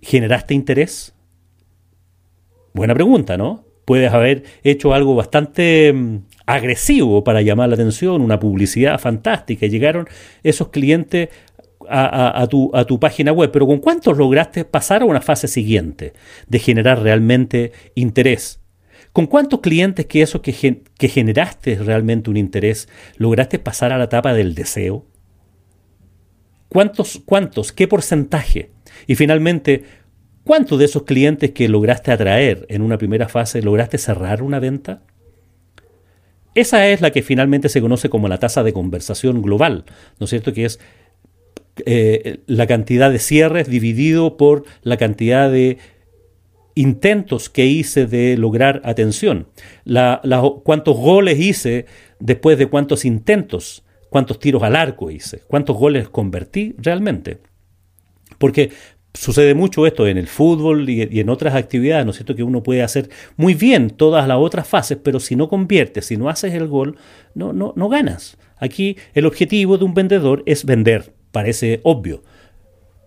generaste 0.00 0.54
interés? 0.54 1.14
Buena 2.72 2.94
pregunta, 2.94 3.36
¿no? 3.36 3.66
Puedes 3.84 4.10
haber 4.10 4.44
hecho 4.64 4.94
algo 4.94 5.14
bastante 5.14 5.92
mm, 5.92 6.20
agresivo 6.46 7.22
para 7.22 7.42
llamar 7.42 7.68
la 7.68 7.74
atención, 7.74 8.22
una 8.22 8.40
publicidad 8.40 8.98
fantástica. 8.98 9.66
Llegaron 9.66 10.08
esos 10.42 10.68
clientes 10.68 11.28
a, 11.88 12.46
tu, 12.48 12.70
a, 12.74 12.84
tu, 12.84 13.00
página 13.00 13.32
web, 13.32 13.50
pero 13.50 13.66
¿con 13.66 13.78
cuántos 13.78 14.16
lograste 14.16 14.64
pasar 14.64 15.02
a 15.02 15.06
una 15.06 15.20
fase 15.20 15.48
siguiente 15.48 16.12
de 16.46 16.58
generar 16.58 17.02
realmente 17.02 17.72
interés? 17.94 18.60
¿Con 19.12 19.26
cuántos 19.26 19.60
clientes 19.60 20.06
que 20.06 20.22
eso 20.22 20.42
que, 20.42 20.82
que 20.96 21.08
generaste 21.08 21.76
realmente 21.76 22.30
un 22.30 22.36
interés 22.36 22.88
lograste 23.16 23.58
pasar 23.58 23.92
a 23.92 23.98
la 23.98 24.04
etapa 24.04 24.34
del 24.34 24.54
deseo? 24.54 25.06
¿Cuántos, 26.68 27.22
cuántos, 27.24 27.72
qué 27.72 27.88
porcentaje? 27.88 28.70
Y 29.06 29.14
finalmente, 29.14 29.84
¿cuántos 30.44 30.78
de 30.78 30.84
esos 30.84 31.04
clientes 31.04 31.52
que 31.52 31.68
lograste 31.68 32.12
atraer 32.12 32.66
en 32.68 32.82
una 32.82 32.98
primera 32.98 33.28
fase 33.28 33.62
lograste 33.62 33.98
cerrar 33.98 34.42
una 34.42 34.60
venta? 34.60 35.02
Esa 36.54 36.88
es 36.88 37.00
la 37.00 37.10
que 37.10 37.22
finalmente 37.22 37.68
se 37.68 37.80
conoce 37.80 38.10
como 38.10 38.28
la 38.28 38.38
tasa 38.38 38.62
de 38.62 38.72
conversación 38.72 39.42
global, 39.42 39.84
¿no 40.18 40.24
es 40.24 40.30
cierto? 40.30 40.52
Que 40.52 40.64
es 40.64 40.80
eh, 41.86 42.40
la 42.46 42.66
cantidad 42.66 43.10
de 43.10 43.18
cierres 43.18 43.68
dividido 43.68 44.36
por 44.36 44.64
la 44.82 44.96
cantidad 44.96 45.50
de 45.50 45.78
intentos 46.78 47.48
que 47.48 47.66
hice 47.66 48.06
de 48.06 48.36
lograr 48.36 48.80
atención, 48.84 49.48
la, 49.84 50.20
cuántos 50.62 50.96
goles 50.96 51.40
hice 51.40 51.86
después 52.20 52.56
de 52.56 52.66
cuántos 52.66 53.04
intentos, 53.04 53.84
cuántos 54.10 54.38
tiros 54.38 54.62
al 54.62 54.76
arco 54.76 55.10
hice, 55.10 55.42
cuántos 55.48 55.76
goles 55.76 56.08
convertí 56.08 56.76
realmente. 56.78 57.38
Porque 58.38 58.70
sucede 59.12 59.54
mucho 59.54 59.86
esto 59.86 60.06
en 60.06 60.18
el 60.18 60.28
fútbol 60.28 60.88
y, 60.88 61.18
en 61.18 61.28
otras 61.28 61.56
actividades, 61.56 62.04
¿no 62.04 62.12
es 62.12 62.18
cierto? 62.18 62.36
Que 62.36 62.44
uno 62.44 62.62
puede 62.62 62.82
hacer 62.82 63.10
muy 63.36 63.54
bien 63.54 63.90
todas 63.90 64.28
las 64.28 64.38
otras 64.38 64.68
fases, 64.68 64.98
pero 65.02 65.18
si 65.18 65.34
no 65.34 65.48
conviertes, 65.48 66.06
si 66.06 66.16
no 66.16 66.28
haces 66.28 66.54
el 66.54 66.68
gol, 66.68 66.96
no, 67.34 67.52
no, 67.52 67.72
no 67.74 67.88
ganas. 67.88 68.38
Aquí 68.56 68.96
el 69.14 69.26
objetivo 69.26 69.78
de 69.78 69.84
un 69.84 69.94
vendedor 69.94 70.44
es 70.46 70.64
vender 70.64 71.17
parece 71.32 71.80
obvio, 71.82 72.22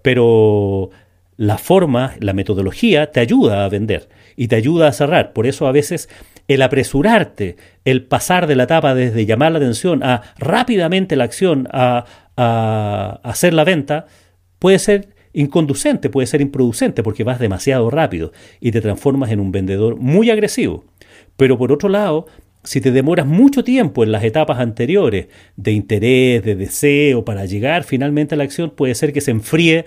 pero 0.02 0.90
la 1.38 1.58
forma, 1.58 2.14
la 2.20 2.34
metodología 2.34 3.12
te 3.12 3.20
ayuda 3.20 3.66
a 3.66 3.70
vender 3.70 4.10
y 4.36 4.48
te 4.48 4.56
ayuda 4.56 4.88
a 4.88 4.94
cerrar. 4.94 5.34
Por 5.34 5.48
eso 5.48 5.68
a 5.68 5.72
veces 5.72 6.10
el 6.48 6.62
apresurarte, 6.62 7.58
el 7.86 8.04
pasar 8.04 8.48
de 8.48 8.56
la 8.56 8.64
etapa 8.64 8.94
desde 8.94 9.26
llamar 9.26 9.52
la 9.52 9.58
atención 9.58 10.04
a 10.04 10.22
rápidamente 10.38 11.16
la 11.16 11.24
acción, 11.24 11.68
a, 11.72 12.06
a 12.38 13.20
hacer 13.24 13.54
la 13.54 13.64
venta, 13.64 14.06
puede 14.60 14.80
ser 14.80 15.10
inconducente, 15.34 16.10
puede 16.10 16.28
ser 16.28 16.42
improducente 16.42 17.04
porque 17.04 17.24
vas 17.24 17.40
demasiado 17.40 17.90
rápido 17.90 18.34
y 18.60 18.72
te 18.72 18.82
transformas 18.82 19.32
en 19.32 19.40
un 19.40 19.52
vendedor 19.52 19.96
muy 19.96 20.30
agresivo. 20.30 20.86
Pero 21.38 21.58
por 21.58 21.72
otro 21.72 21.90
lado, 21.90 22.28
si 22.64 22.82
te 22.82 22.92
demoras 22.92 23.26
mucho 23.26 23.64
tiempo 23.64 24.04
en 24.04 24.12
las 24.12 24.24
etapas 24.24 24.60
anteriores 24.60 25.28
de 25.56 25.72
interés, 25.72 26.44
de 26.44 26.56
deseo, 26.56 27.26
para 27.26 27.46
llegar 27.46 27.84
finalmente 27.84 28.36
a 28.36 28.38
la 28.38 28.44
acción, 28.44 28.72
puede 28.72 28.96
ser 28.96 29.14
que 29.14 29.22
se 29.22 29.32
enfríe 29.32 29.86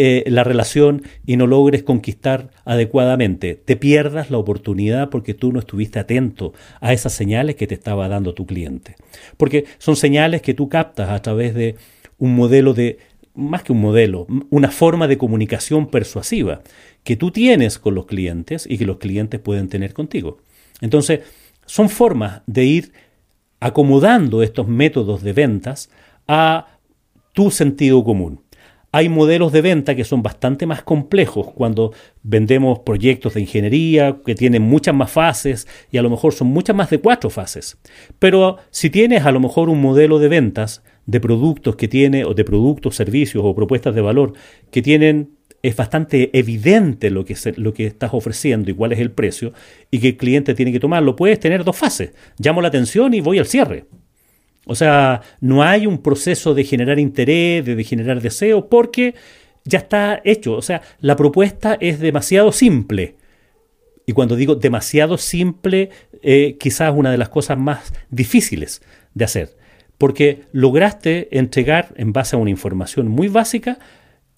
eh, 0.00 0.22
la 0.28 0.44
relación 0.44 1.02
y 1.26 1.36
no 1.36 1.48
logres 1.48 1.82
conquistar 1.82 2.50
adecuadamente. 2.64 3.54
Te 3.56 3.76
pierdas 3.76 4.30
la 4.30 4.38
oportunidad 4.38 5.10
porque 5.10 5.34
tú 5.34 5.52
no 5.52 5.58
estuviste 5.58 5.98
atento 5.98 6.52
a 6.80 6.92
esas 6.92 7.12
señales 7.12 7.56
que 7.56 7.66
te 7.66 7.74
estaba 7.74 8.08
dando 8.08 8.32
tu 8.32 8.46
cliente. 8.46 8.94
Porque 9.36 9.64
son 9.78 9.96
señales 9.96 10.40
que 10.40 10.54
tú 10.54 10.68
captas 10.68 11.10
a 11.10 11.20
través 11.20 11.52
de 11.54 11.74
un 12.16 12.34
modelo 12.34 12.74
de, 12.74 12.98
más 13.34 13.62
que 13.62 13.72
un 13.72 13.80
modelo, 13.80 14.26
una 14.50 14.70
forma 14.70 15.08
de 15.08 15.18
comunicación 15.18 15.88
persuasiva 15.88 16.62
que 17.02 17.16
tú 17.16 17.30
tienes 17.30 17.78
con 17.78 17.94
los 17.94 18.06
clientes 18.06 18.66
y 18.70 18.78
que 18.78 18.86
los 18.86 18.98
clientes 18.98 19.40
pueden 19.40 19.68
tener 19.68 19.94
contigo. 19.94 20.38
Entonces, 20.80 21.20
son 21.68 21.88
formas 21.90 22.42
de 22.46 22.64
ir 22.64 22.92
acomodando 23.60 24.42
estos 24.42 24.66
métodos 24.66 25.22
de 25.22 25.32
ventas 25.32 25.90
a 26.26 26.78
tu 27.32 27.50
sentido 27.50 28.02
común. 28.02 28.40
Hay 28.90 29.10
modelos 29.10 29.52
de 29.52 29.60
venta 29.60 29.94
que 29.94 30.04
son 30.04 30.22
bastante 30.22 30.64
más 30.64 30.82
complejos 30.82 31.52
cuando 31.52 31.92
vendemos 32.22 32.78
proyectos 32.78 33.34
de 33.34 33.42
ingeniería 33.42 34.16
que 34.24 34.34
tienen 34.34 34.62
muchas 34.62 34.94
más 34.94 35.12
fases 35.12 35.68
y 35.92 35.98
a 35.98 36.02
lo 36.02 36.08
mejor 36.08 36.32
son 36.32 36.48
muchas 36.48 36.74
más 36.74 36.88
de 36.88 36.98
cuatro 36.98 37.28
fases. 37.28 37.76
Pero 38.18 38.56
si 38.70 38.88
tienes 38.88 39.26
a 39.26 39.30
lo 39.30 39.40
mejor 39.40 39.68
un 39.68 39.82
modelo 39.82 40.18
de 40.18 40.28
ventas 40.28 40.82
de 41.04 41.20
productos 41.20 41.76
que 41.76 41.86
tiene, 41.86 42.24
o 42.24 42.32
de 42.32 42.44
productos, 42.44 42.96
servicios 42.96 43.44
o 43.44 43.54
propuestas 43.54 43.94
de 43.94 44.00
valor 44.00 44.32
que 44.70 44.80
tienen 44.80 45.37
es 45.62 45.76
bastante 45.76 46.30
evidente 46.38 47.10
lo 47.10 47.24
que, 47.24 47.36
lo 47.56 47.74
que 47.74 47.86
estás 47.86 48.10
ofreciendo 48.12 48.70
y 48.70 48.74
cuál 48.74 48.92
es 48.92 49.00
el 49.00 49.10
precio 49.10 49.52
y 49.90 49.98
que 49.98 50.08
el 50.08 50.16
cliente 50.16 50.54
tiene 50.54 50.72
que 50.72 50.80
tomarlo. 50.80 51.16
Puedes 51.16 51.40
tener 51.40 51.64
dos 51.64 51.76
fases. 51.76 52.12
Llamo 52.38 52.62
la 52.62 52.68
atención 52.68 53.12
y 53.14 53.20
voy 53.20 53.38
al 53.38 53.46
cierre. 53.46 53.86
O 54.66 54.74
sea, 54.74 55.22
no 55.40 55.62
hay 55.62 55.86
un 55.86 56.02
proceso 56.02 56.54
de 56.54 56.62
generar 56.62 56.98
interés, 56.98 57.64
de, 57.64 57.82
generar 57.84 58.20
deseo, 58.20 58.68
porque 58.68 59.14
ya 59.64 59.78
está 59.78 60.20
hecho. 60.24 60.52
O 60.52 60.62
sea, 60.62 60.82
la 61.00 61.16
propuesta 61.16 61.76
es 61.80 61.98
demasiado 61.98 62.52
simple. 62.52 63.16
Y 64.06 64.12
cuando 64.12 64.36
digo 64.36 64.54
demasiado 64.54 65.18
simple, 65.18 65.90
eh, 66.22 66.56
quizás 66.60 66.92
una 66.94 67.10
de 67.10 67.18
las 67.18 67.30
cosas 67.30 67.58
más 67.58 67.92
difíciles 68.10 68.82
de 69.14 69.24
hacer. 69.24 69.56
Porque 69.96 70.42
lograste 70.52 71.36
entregar 71.36 71.94
en 71.96 72.12
base 72.12 72.36
a 72.36 72.38
una 72.38 72.50
información 72.50 73.08
muy 73.08 73.28
básica 73.28 73.78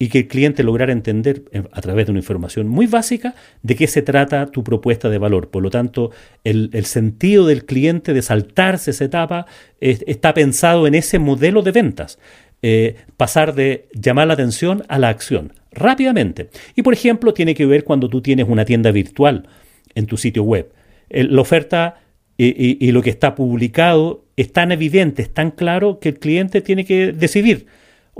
y 0.01 0.09
que 0.09 0.17
el 0.17 0.27
cliente 0.27 0.63
lograra 0.63 0.91
entender 0.91 1.43
eh, 1.51 1.61
a 1.71 1.79
través 1.79 2.07
de 2.07 2.11
una 2.11 2.21
información 2.21 2.67
muy 2.67 2.87
básica 2.87 3.35
de 3.61 3.75
qué 3.75 3.85
se 3.85 4.01
trata 4.01 4.47
tu 4.47 4.63
propuesta 4.63 5.09
de 5.09 5.19
valor. 5.19 5.51
Por 5.51 5.61
lo 5.61 5.69
tanto, 5.69 6.09
el, 6.43 6.71
sentido 6.85 7.45
del 7.45 7.65
cliente 7.65 8.11
de 8.11 8.23
saltarse 8.23 8.89
esa 8.89 9.05
etapa 9.05 9.45
está 9.79 10.33
pensado 10.33 10.87
en 10.87 10.95
ese 10.95 11.19
modelo 11.19 11.61
de 11.61 11.71
ventas. 11.71 12.17
Eh, 12.63 12.95
pasar 13.15 13.53
de 13.53 13.89
llamar 13.93 14.25
la 14.25 14.33
atención 14.33 14.81
a 14.87 14.97
la 14.97 15.09
acción 15.09 15.53
rápidamente. 15.71 16.49
Y 16.75 16.81
por 16.81 16.95
ejemplo, 16.95 17.35
tiene 17.35 17.53
que 17.53 17.67
ver 17.67 17.83
cuando 17.83 18.09
tú 18.09 18.23
tienes 18.23 18.47
una 18.49 18.65
tienda 18.65 18.89
virtual 18.89 19.49
en 19.93 20.07
tu 20.07 20.17
sitio 20.17 20.41
web. 20.41 20.73
la 21.09 21.41
oferta 21.41 22.01
y, 22.39 22.83
y 22.83 22.91
lo 22.91 23.03
que 23.03 23.11
está 23.11 23.35
publicado 23.35 24.25
es 24.35 24.51
tan 24.51 24.71
evidente, 24.71 25.21
es 25.21 25.31
tan 25.31 25.51
claro 25.51 25.99
que 25.99 26.09
el 26.09 26.17
cliente 26.17 26.61
tiene 26.61 26.85
que 26.85 27.11
decidir 27.11 27.67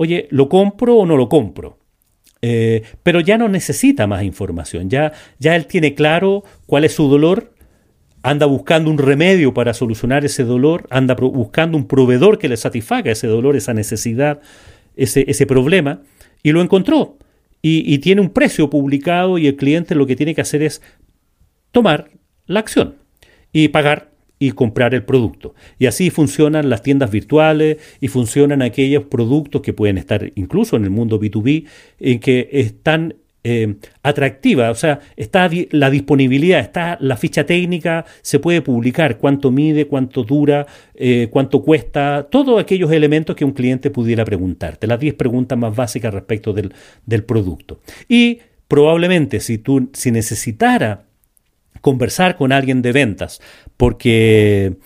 oye, 0.02 0.28
¿lo 0.32 0.50
compro 0.50 0.96
o 0.96 1.06
no 1.06 1.16
lo 1.16 1.30
compro? 1.30 1.78
Eh, 2.42 2.82
pero 3.04 3.20
ya 3.20 3.38
no 3.38 3.48
necesita 3.48 4.08
más 4.08 4.24
información, 4.24 4.90
ya, 4.90 5.14
ya 5.38 5.56
él 5.56 5.68
tiene 5.68 5.94
claro 5.94 6.44
cuál 6.66 6.86
es 6.86 6.96
su 6.96 7.08
dolor, 7.08 7.54
anda 8.24 8.48
buscando 8.48 8.90
un 8.90 8.98
remedio 8.98 9.54
para 9.54 9.76
solucionar 9.76 10.26
ese 10.26 10.44
dolor, 10.44 10.88
anda 10.90 11.14
buscando 11.14 11.78
un 11.78 11.88
proveedor 11.88 12.40
que 12.40 12.50
le 12.50 12.58
satisfaga 12.58 13.12
ese 13.12 13.28
dolor, 13.28 13.56
esa 13.56 13.76
necesidad, 13.76 14.42
ese, 14.96 15.24
ese 15.28 15.46
problema, 15.46 16.02
y 16.42 16.52
lo 16.52 16.64
encontró. 16.64 17.20
Y, 17.62 17.94
y 17.94 18.00
tiene 18.00 18.22
un 18.22 18.32
precio 18.32 18.72
publicado 18.72 19.38
y 19.38 19.46
el 19.46 19.56
cliente 19.56 19.94
lo 19.94 20.08
que 20.08 20.16
tiene 20.16 20.34
que 20.34 20.42
hacer 20.42 20.64
es 20.64 20.82
tomar 21.72 22.10
la 22.48 22.62
acción 22.62 22.96
y 23.54 23.68
pagar 23.68 24.11
y 24.42 24.54
comprar 24.54 24.96
el 24.96 25.04
producto. 25.04 25.54
Y 25.78 25.86
así 25.86 26.10
funcionan 26.10 26.68
las 26.68 26.82
tiendas 26.82 27.12
virtuales 27.12 27.78
y 28.00 28.08
funcionan 28.08 28.64
aquellos 28.64 29.04
productos 29.04 29.62
que 29.62 29.72
pueden 29.72 30.00
estar 30.00 30.32
incluso 30.34 30.78
en 30.78 30.84
el 30.84 30.90
mundo 30.90 31.20
B2B, 31.20 31.68
en 32.00 32.20
que 32.20 32.50
están 32.52 33.14
eh, 33.44 33.76
atractiva, 34.02 34.72
o 34.72 34.76
sea, 34.76 35.00
está 35.16 35.48
la 35.70 35.92
disponibilidad, 35.92 36.60
está 36.60 36.98
la 37.02 37.18
ficha 37.18 37.46
técnica, 37.46 38.04
se 38.24 38.40
puede 38.40 38.64
publicar 38.64 39.20
cuánto 39.20 39.52
mide, 39.52 39.86
cuánto 39.86 40.24
dura, 40.24 40.66
eh, 40.96 41.28
cuánto 41.30 41.62
cuesta, 41.62 42.28
todos 42.28 42.60
aquellos 42.60 42.92
elementos 42.92 43.36
que 43.36 43.46
un 43.46 43.52
cliente 43.52 43.92
pudiera 43.92 44.26
preguntarte, 44.26 44.88
las 44.88 45.00
10 45.00 45.14
preguntas 45.14 45.56
más 45.56 45.76
básicas 45.76 46.12
respecto 46.12 46.52
del, 46.52 46.74
del 47.06 47.24
producto. 47.26 47.80
Y 48.10 48.40
probablemente 48.68 49.40
si 49.40 49.60
tú, 49.60 49.92
si 49.94 50.10
necesitara 50.10 51.11
conversar 51.82 52.38
con 52.38 52.52
alguien 52.52 52.82
de 52.82 52.92
ventas 52.92 53.42
porque 53.78 54.78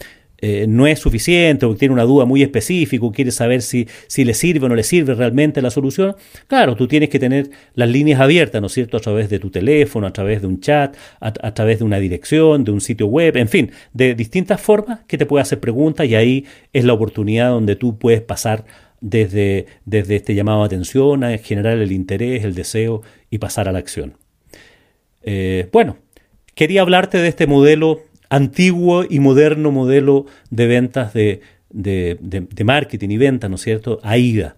eh, 0.47 0.67
no 0.67 0.85
es 0.85 0.99
suficiente 0.99 1.65
o 1.65 1.75
tiene 1.75 1.93
una 1.93 2.03
duda 2.03 2.25
muy 2.25 2.43
específica 2.43 3.05
o 3.05 3.11
quiere 3.11 3.31
saber 3.31 3.61
si, 3.61 3.87
si 4.07 4.25
le 4.25 4.33
sirve 4.33 4.65
o 4.65 4.69
no 4.69 4.75
le 4.75 4.83
sirve 4.83 5.13
realmente 5.13 5.61
la 5.61 5.71
solución, 5.71 6.15
claro, 6.47 6.75
tú 6.75 6.87
tienes 6.87 7.09
que 7.09 7.19
tener 7.19 7.49
las 7.73 7.89
líneas 7.89 8.19
abiertas, 8.19 8.59
¿no 8.61 8.67
es 8.67 8.73
cierto?, 8.73 8.97
a 8.97 8.99
través 8.99 9.29
de 9.29 9.39
tu 9.39 9.49
teléfono, 9.49 10.05
a 10.05 10.13
través 10.13 10.41
de 10.41 10.47
un 10.47 10.59
chat, 10.59 10.95
a, 11.19 11.53
través 11.53 11.79
de 11.79 11.85
una 11.85 11.99
dirección, 11.99 12.63
de 12.63 12.71
un 12.71 12.81
sitio 12.81 13.07
web, 13.07 13.37
en 13.37 13.47
fin, 13.47 13.71
de 13.93 14.13
distintas 14.13 14.61
formas 14.61 14.99
que 15.07 15.17
te 15.17 15.25
puede 15.25 15.41
hacer 15.41 15.59
preguntas 15.59 16.05
y 16.05 16.15
ahí 16.15 16.45
es 16.73 16.83
la 16.83 16.93
oportunidad 16.93 17.49
donde 17.49 17.75
tú 17.75 17.97
puedes 17.97 18.21
pasar 18.21 18.65
desde, 19.01 19.65
desde 19.85 20.17
este 20.17 20.35
llamado 20.35 20.63
a 20.63 20.65
atención 20.65 21.23
a 21.23 21.37
generar 21.37 21.77
el 21.77 21.91
interés, 21.91 22.43
el 22.43 22.55
deseo 22.55 23.01
y 23.29 23.37
pasar 23.37 23.67
a 23.67 23.71
la 23.71 23.79
acción. 23.79 24.17
Eh, 25.23 25.69
bueno, 25.71 25.97
quería 26.55 26.81
hablarte 26.81 27.19
de 27.19 27.27
este 27.27 27.45
modelo 27.45 28.01
antiguo 28.29 29.05
y 29.07 29.19
moderno 29.19 29.71
modelo 29.71 30.25
de 30.49 30.67
ventas 30.67 31.13
de, 31.13 31.41
marketing 32.65 33.09
y 33.09 33.17
ventas, 33.17 33.49
¿no 33.49 33.57
es 33.57 33.61
cierto? 33.61 33.99
AIDA, 34.01 34.55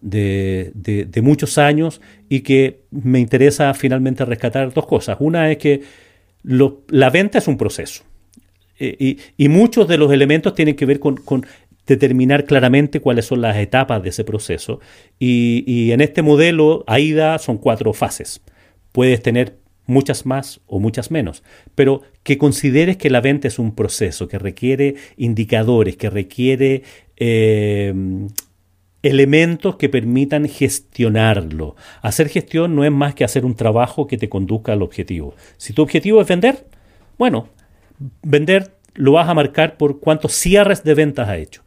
de, 0.00 1.20
muchos 1.22 1.58
años 1.58 2.00
y 2.28 2.40
que 2.40 2.80
me 2.90 3.20
interesa 3.20 3.74
finalmente 3.74 4.24
rescatar 4.24 4.72
dos 4.72 4.86
cosas. 4.86 5.18
Una 5.20 5.50
es 5.50 5.58
que 5.58 5.82
la 6.42 7.10
venta 7.10 7.38
es 7.38 7.46
un 7.46 7.56
proceso 7.56 8.02
eh, 8.78 9.16
y, 9.36 9.48
muchos 9.48 9.86
de 9.86 9.98
los 9.98 10.12
elementos 10.12 10.54
tienen 10.54 10.74
que 10.74 10.86
ver 10.86 10.98
con, 10.98 11.46
determinar 11.86 12.44
claramente 12.44 13.00
cuáles 13.00 13.26
son 13.26 13.40
las 13.40 13.56
etapas 13.56 14.02
de 14.02 14.10
ese 14.10 14.24
proceso. 14.24 14.80
Y, 15.18 15.64
y 15.66 15.92
en 15.92 16.00
este 16.00 16.22
modelo 16.22 16.84
AIDA 16.86 17.38
son 17.38 17.58
cuatro 17.58 17.92
fases. 17.92 18.40
Puedes 18.92 19.20
tener 19.20 19.61
muchas 19.86 20.26
más 20.26 20.60
o 20.66 20.78
muchas 20.78 21.10
menos, 21.10 21.42
pero 21.74 22.02
que 22.22 22.38
consideres 22.38 22.96
que 22.96 23.10
la 23.10 23.20
venta 23.20 23.48
es 23.48 23.58
un 23.58 23.74
proceso 23.74 24.28
que 24.28 24.38
requiere 24.38 24.94
indicadores, 25.16 25.96
que 25.96 26.10
requiere 26.10 26.82
eh, 27.16 27.92
elementos 29.02 29.76
que 29.76 29.88
permitan 29.88 30.48
gestionarlo. 30.48 31.76
Hacer 32.00 32.28
gestión 32.28 32.74
no 32.76 32.84
es 32.84 32.92
más 32.92 33.14
que 33.14 33.24
hacer 33.24 33.44
un 33.44 33.56
trabajo 33.56 34.06
que 34.06 34.18
te 34.18 34.28
conduzca 34.28 34.72
al 34.72 34.82
objetivo. 34.82 35.34
Si 35.56 35.72
tu 35.72 35.82
objetivo 35.82 36.20
es 36.20 36.28
vender, 36.28 36.66
bueno, 37.18 37.48
vender 38.22 38.76
lo 38.94 39.12
vas 39.12 39.28
a 39.28 39.34
marcar 39.34 39.76
por 39.76 40.00
cuántos 40.00 40.32
cierres 40.32 40.84
de 40.84 40.94
ventas 40.94 41.28
ha 41.28 41.36
hecho. 41.36 41.62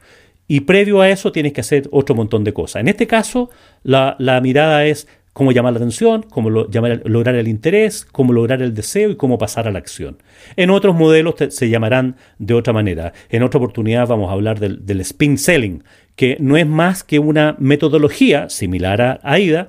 Y 0.47 0.61
previo 0.61 1.01
a 1.01 1.09
eso 1.09 1.31
tienes 1.31 1.53
que 1.53 1.61
hacer 1.61 1.89
otro 1.91 2.15
montón 2.15 2.43
de 2.43 2.53
cosas. 2.53 2.81
En 2.81 2.87
este 2.87 3.07
caso, 3.07 3.49
la, 3.83 4.15
la 4.19 4.39
mirada 4.41 4.85
es 4.85 5.07
cómo 5.35 5.51
llamar 5.51 5.73
la 5.73 5.79
atención, 5.79 6.25
cómo 6.29 6.49
lograr 6.49 7.35
el 7.35 7.49
interés, 7.49 8.05
cómo 8.09 8.31
lograr 8.31 8.61
el 8.61 8.73
deseo 8.73 9.09
y 9.09 9.17
cómo 9.17 9.37
pasar 9.37 9.67
a 9.67 9.71
la 9.71 9.79
acción. 9.79 10.23
En 10.55 10.69
otros 10.69 10.95
modelos 10.95 11.35
se 11.49 11.69
llamarán 11.69 12.15
de 12.39 12.53
otra 12.53 12.71
manera. 12.71 13.11
En 13.29 13.43
otra 13.43 13.57
oportunidad 13.57 14.07
vamos 14.07 14.29
a 14.29 14.31
hablar 14.31 14.61
del, 14.61 15.01
spin 15.01 15.37
selling, 15.37 15.83
que 16.15 16.37
no 16.39 16.55
es 16.55 16.65
más 16.65 17.03
que 17.03 17.19
una 17.19 17.57
metodología 17.59 18.49
similar 18.49 19.01
a 19.01 19.19
AIDA, 19.23 19.67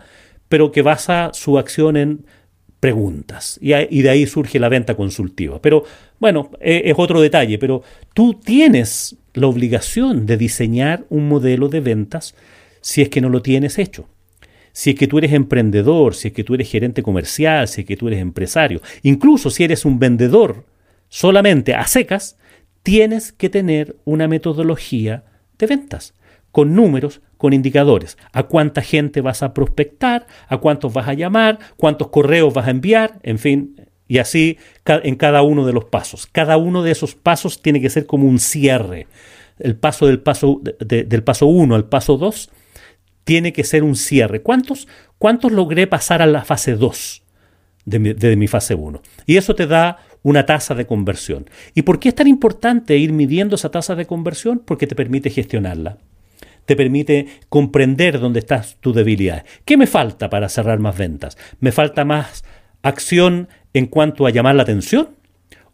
pero 0.49 0.71
que 0.71 0.83
basa 0.83 1.31
su 1.33 1.59
acción 1.59 1.97
en 1.97 2.27
preguntas. 2.79 3.59
Y, 3.61 4.03
de 4.03 4.09
ahí 4.09 4.25
surge 4.29 4.61
la 4.61 4.69
venta 4.69 4.95
consultiva. 4.95 5.61
Pero 5.61 5.83
bueno, 6.21 6.53
e, 6.61 6.83
es 6.85 6.95
otro 6.97 7.21
detalle, 7.21 7.59
pero 7.59 7.83
tú 8.15 8.35
tienes 8.35 9.17
la 9.35 9.49
obligación 9.49 10.27
de 10.27 10.37
diseñar 10.37 11.07
un 11.09 11.27
modelo 11.27 11.69
de 11.69 11.81
ventas 11.81 12.37
si 12.83 13.03
es 13.03 13.09
que 13.09 13.21
no 13.21 13.31
lo 13.31 13.43
tienes 13.43 13.81
hecho 13.81 14.07
si 14.77 14.91
es 14.91 14.97
que 14.97 15.07
tú 15.07 15.17
eres 15.17 15.33
emprendedor, 15.33 16.15
si 16.15 16.29
es 16.29 16.35
que 16.35 16.45
tú 16.45 16.53
eres 16.53 16.71
gerente 16.71 17.03
comercial, 17.03 17.67
si 17.67 17.81
es 17.81 17.87
que 17.87 17.97
tú 17.97 18.09
eres 18.09 18.21
empresario, 18.21 18.83
incluso 19.03 19.49
si 19.49 19.65
eres 19.65 19.87
un 19.87 19.99
vendedor 19.99 20.67
solamente 21.09 21.75
a 21.75 21.87
secas, 21.87 22.37
tienes 22.83 23.33
que 23.33 23.49
tener 23.49 23.97
una 24.05 24.29
metodología 24.29 25.25
de 25.59 25.67
ventas 25.67 26.13
con 26.53 26.75
números, 26.75 27.23
con 27.39 27.55
indicadores. 27.55 28.19
A 28.33 28.43
cuánta 28.43 28.83
gente 28.83 29.23
vas 29.23 29.43
a 29.43 29.55
prospectar, 29.55 30.27
a 30.47 30.59
cuántos 30.59 30.93
vas 30.93 31.09
a 31.09 31.15
llamar, 31.15 31.59
cuántos 31.79 32.09
correos 32.09 32.53
vas 32.53 32.67
a 32.67 32.73
enviar, 32.73 33.19
en 33.23 33.39
fin, 33.39 33.81
y 34.07 34.19
así 34.19 34.59
en 34.85 35.17
cada 35.17 35.41
uno 35.41 35.65
de 35.65 35.73
los 35.73 35.87
pasos. 35.87 36.27
Cada 36.27 36.59
uno 36.59 36.83
de 36.83 36.91
esos 36.91 37.15
pasos 37.15 37.63
tiene 37.63 37.81
que 37.81 37.89
ser 37.89 38.05
como 38.05 38.29
un 38.29 38.39
cierre. 38.39 39.07
El 39.59 39.77
paso 39.77 40.07
del 40.07 40.21
paso, 40.21 40.61
del 40.81 41.23
paso 41.23 41.47
1 41.47 41.75
al 41.75 41.87
paso 41.87 42.19
2 42.19 42.51
tiene 43.27 43.53
que 43.53 43.65
ser 43.65 43.83
un 43.83 43.97
cierre. 43.97 44.41
¿Cuántos, 44.41 44.87
cuántos 45.19 45.51
logré 45.51 45.89
pasar 45.89 46.23
a 46.23 46.27
la 46.27 46.45
fase 46.45 46.77
2 46.77 47.23
de 47.85 48.37
mi, 48.37 48.47
fase 48.47 48.77
1? 48.77 49.03
Y 49.27 49.37
eso 49.37 49.57
te 49.57 49.67
da 49.67 49.99
una 50.23 50.47
tasa 50.47 50.77
de 50.77 50.87
conversión. 50.87 51.51
¿Y 51.75 51.83
por 51.83 51.99
qué 51.99 52.11
es 52.11 52.15
tan 52.15 52.29
importante 52.29 52.97
ir 52.97 53.13
midiendo 53.13 53.57
esa 53.57 53.73
tasa 53.73 53.97
de 53.97 54.07
conversión? 54.07 54.63
Porque 54.65 54.87
te 54.87 54.95
permite 54.95 55.31
gestionarla. 55.31 55.99
Te 56.67 56.77
permite 56.77 57.27
comprender 57.49 58.21
dónde 58.21 58.39
estás 58.39 58.77
tu 58.81 58.93
debilidad. 58.93 59.45
¿Qué 59.65 59.77
me 59.77 59.89
falta 59.89 60.31
para 60.31 60.49
cerrar 60.49 60.79
más 60.79 60.97
ventas? 60.97 61.37
¿Me 61.59 61.73
falta 61.73 62.05
más 62.05 62.45
acción 62.83 63.49
en 63.75 63.87
cuanto 63.87 64.27
a 64.27 64.31
llamar 64.31 64.55
la 64.55 64.63
atención? 64.63 65.09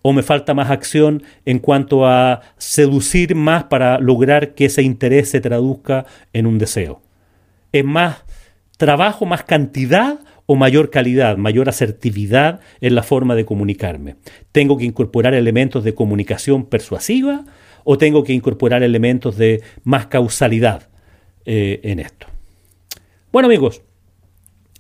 ¿O 0.00 0.14
me 0.14 0.22
falta 0.22 0.54
más 0.54 0.70
acción 0.70 1.22
en 1.44 1.58
cuanto 1.58 2.06
a 2.06 2.40
seducir 2.56 3.34
más 3.34 3.64
para 3.64 3.98
lograr 3.98 4.54
que 4.54 4.64
ese 4.64 4.82
interés 4.82 5.28
se 5.28 5.42
traduzca 5.42 6.06
en 6.32 6.46
un 6.46 6.56
deseo? 6.58 7.02
¿Es 7.72 7.84
más 7.84 8.24
trabajo, 8.76 9.26
más 9.26 9.44
cantidad 9.44 10.20
o 10.46 10.56
mayor 10.56 10.90
calidad, 10.90 11.36
mayor 11.36 11.68
asertividad 11.68 12.60
en 12.80 12.94
la 12.94 13.02
forma 13.02 13.34
de 13.34 13.44
comunicarme? 13.44 14.16
¿Tengo 14.52 14.76
que 14.76 14.84
incorporar 14.84 15.34
elementos 15.34 15.84
de 15.84 15.94
comunicación 15.94 16.66
persuasiva 16.66 17.44
o 17.84 17.98
tengo 17.98 18.24
que 18.24 18.32
incorporar 18.32 18.82
elementos 18.82 19.36
de 19.36 19.62
más 19.84 20.06
causalidad 20.06 20.88
eh, 21.44 21.80
en 21.84 21.98
esto? 21.98 22.26
Bueno 23.32 23.46
amigos, 23.46 23.82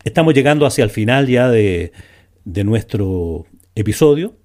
estamos 0.04 0.34
llegando 0.34 0.66
hacia 0.66 0.84
el 0.84 0.90
final 0.90 1.26
ya 1.26 1.48
de, 1.48 1.92
de 2.44 2.64
nuestro 2.64 3.46
episodio 3.74 4.36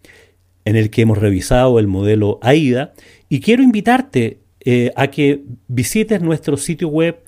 en 0.65 0.75
el 0.75 0.89
que 0.89 1.01
hemos 1.01 1.17
revisado 1.17 1.79
el 1.79 1.87
modelo 1.87 2.39
AIDA 2.41 2.93
y 3.29 3.39
quiero 3.39 3.63
invitarte 3.63 4.39
eh, 4.65 4.91
a 4.95 5.07
que 5.07 5.43
visites 5.67 6.21
nuestro 6.21 6.57
sitio 6.57 6.89
web 6.89 7.23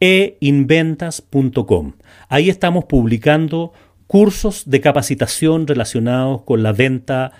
einventas.com. 0.00 1.92
Ahí 2.28 2.48
estamos 2.48 2.86
publicando 2.86 3.72
cursos 4.06 4.68
de 4.68 4.80
capacitación 4.80 5.66
relacionados 5.66 6.42
con 6.42 6.62
la 6.62 6.72
venta 6.72 7.32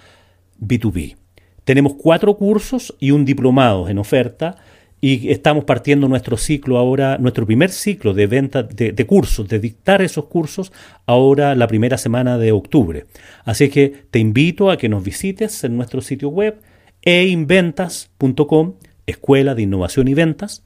B2B. 0.61 1.16
Tenemos 1.64 1.94
cuatro 1.94 2.37
cursos 2.37 2.94
y 3.01 3.11
un 3.11 3.25
diplomado 3.25 3.88
en 3.88 3.99
oferta 3.99 4.57
y 5.01 5.31
estamos 5.31 5.64
partiendo 5.64 6.09
nuestro 6.09 6.37
ciclo 6.37 6.79
ahora, 6.79 7.16
nuestro 7.18 7.46
primer 7.46 7.70
ciclo 7.70 8.12
de 8.12 8.27
venta 8.27 8.62
de, 8.62 9.07
cursos, 9.07 9.49
de 9.49 9.59
dictar 9.59 10.03
esos 10.03 10.27
cursos 10.27 10.73
ahora 11.07 11.55
la 11.55 11.66
primera 11.66 11.96
semana 11.96 12.37
de 12.37 12.53
octubre. 12.53 13.07
Así 13.44 13.70
que 13.70 14.05
te 14.11 14.18
invito 14.18 14.70
a 14.70 14.77
que 14.77 14.90
nos 14.90 15.03
visites 15.03 15.64
en 15.64 15.77
nuestro 15.77 16.03
sitio 16.03 16.29
web 16.29 16.61
einventas.com, 17.03 18.75
Escuela 19.07 19.55
de 19.55 19.62
Innovación 19.62 20.09
y 20.09 20.14
Ventas, 20.14 20.64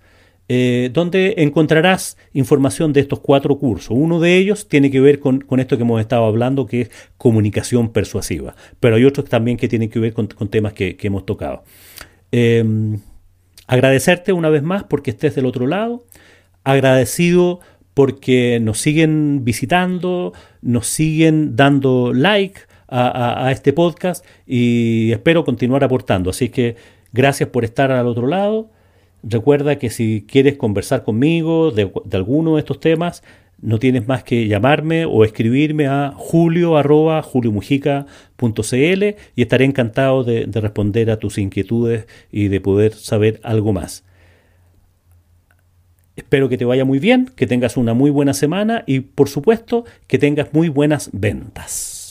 eh, 0.48 0.90
donde 0.92 1.34
encontrarás 1.38 2.16
información 2.32 2.92
de 2.92 3.00
estos 3.00 3.20
cuatro 3.20 3.58
cursos. 3.58 3.90
Uno 3.90 4.20
de 4.20 4.36
ellos 4.36 4.68
tiene 4.68 4.90
que 4.90 5.00
ver 5.00 5.20
con, 5.20 5.44
esto 5.58 5.76
que 5.76 5.82
hemos 5.82 6.00
estado 6.00 6.24
hablando, 6.24 6.66
que 6.66 6.82
es 6.82 6.90
comunicación 7.16 7.90
persuasiva, 7.90 8.54
pero 8.80 8.96
hay 8.96 9.04
otros 9.04 9.28
también 9.28 9.56
que 9.56 9.68
tienen 9.68 9.90
que 9.90 9.98
ver 9.98 10.12
con, 10.12 10.28
temas 10.28 10.72
que, 10.72 10.96
hemos 11.02 11.24
tocado. 11.24 11.64
Em, 12.30 12.98
Agradecerte 13.66 14.32
una 14.32 14.50
vez 14.50 14.62
más 14.62 14.84
porque 14.84 15.10
estés 15.10 15.34
del 15.34 15.46
otro 15.46 15.66
lado. 15.66 16.04
Agradecido 16.64 17.60
porque 17.94 18.58
nos 18.60 18.78
siguen 18.80 19.44
visitando, 19.44 20.32
nos 20.60 20.86
siguen 20.86 21.56
dando 21.56 22.12
like 22.12 22.60
a, 22.88 23.50
este 23.50 23.72
podcast 23.72 24.24
y 24.46 25.10
espero 25.12 25.44
continuar 25.44 25.82
aportando. 25.82 26.30
Así 26.30 26.48
que 26.48 26.76
gracias 27.12 27.48
por 27.48 27.64
estar 27.64 27.90
al 27.90 28.06
otro 28.06 28.26
lado. 28.26 28.70
Recuerda 29.26 29.78
que 29.78 29.88
si 29.88 30.24
quieres 30.28 30.56
conversar 30.56 31.02
conmigo 31.02 31.70
de, 31.70 31.90
alguno 32.12 32.54
de 32.54 32.60
estos 32.60 32.78
temas, 32.78 33.22
no 33.62 33.78
tienes 33.78 34.06
más 34.06 34.22
que 34.22 34.46
llamarme 34.48 35.06
o 35.06 35.24
escribirme 35.24 35.86
a 35.86 36.12
julio 36.14 36.76
arroba 36.76 37.24
y 39.34 39.42
estaré 39.42 39.64
encantado 39.64 40.24
de, 40.24 40.44
de 40.44 40.60
responder 40.60 41.10
a 41.10 41.18
tus 41.18 41.38
inquietudes 41.38 42.06
y 42.30 42.48
de 42.48 42.60
poder 42.60 42.92
saber 42.92 43.40
algo 43.42 43.72
más. 43.72 44.04
Espero 46.16 46.48
que 46.50 46.58
te 46.58 46.66
vaya 46.66 46.84
muy 46.84 46.98
bien, 46.98 47.30
que 47.34 47.46
tengas 47.46 47.78
una 47.78 47.94
muy 47.94 48.10
buena 48.10 48.34
semana 48.34 48.84
y 48.86 49.00
por 49.00 49.30
supuesto 49.30 49.84
que 50.06 50.18
tengas 50.18 50.52
muy 50.52 50.68
buenas 50.68 51.08
ventas. 51.12 52.03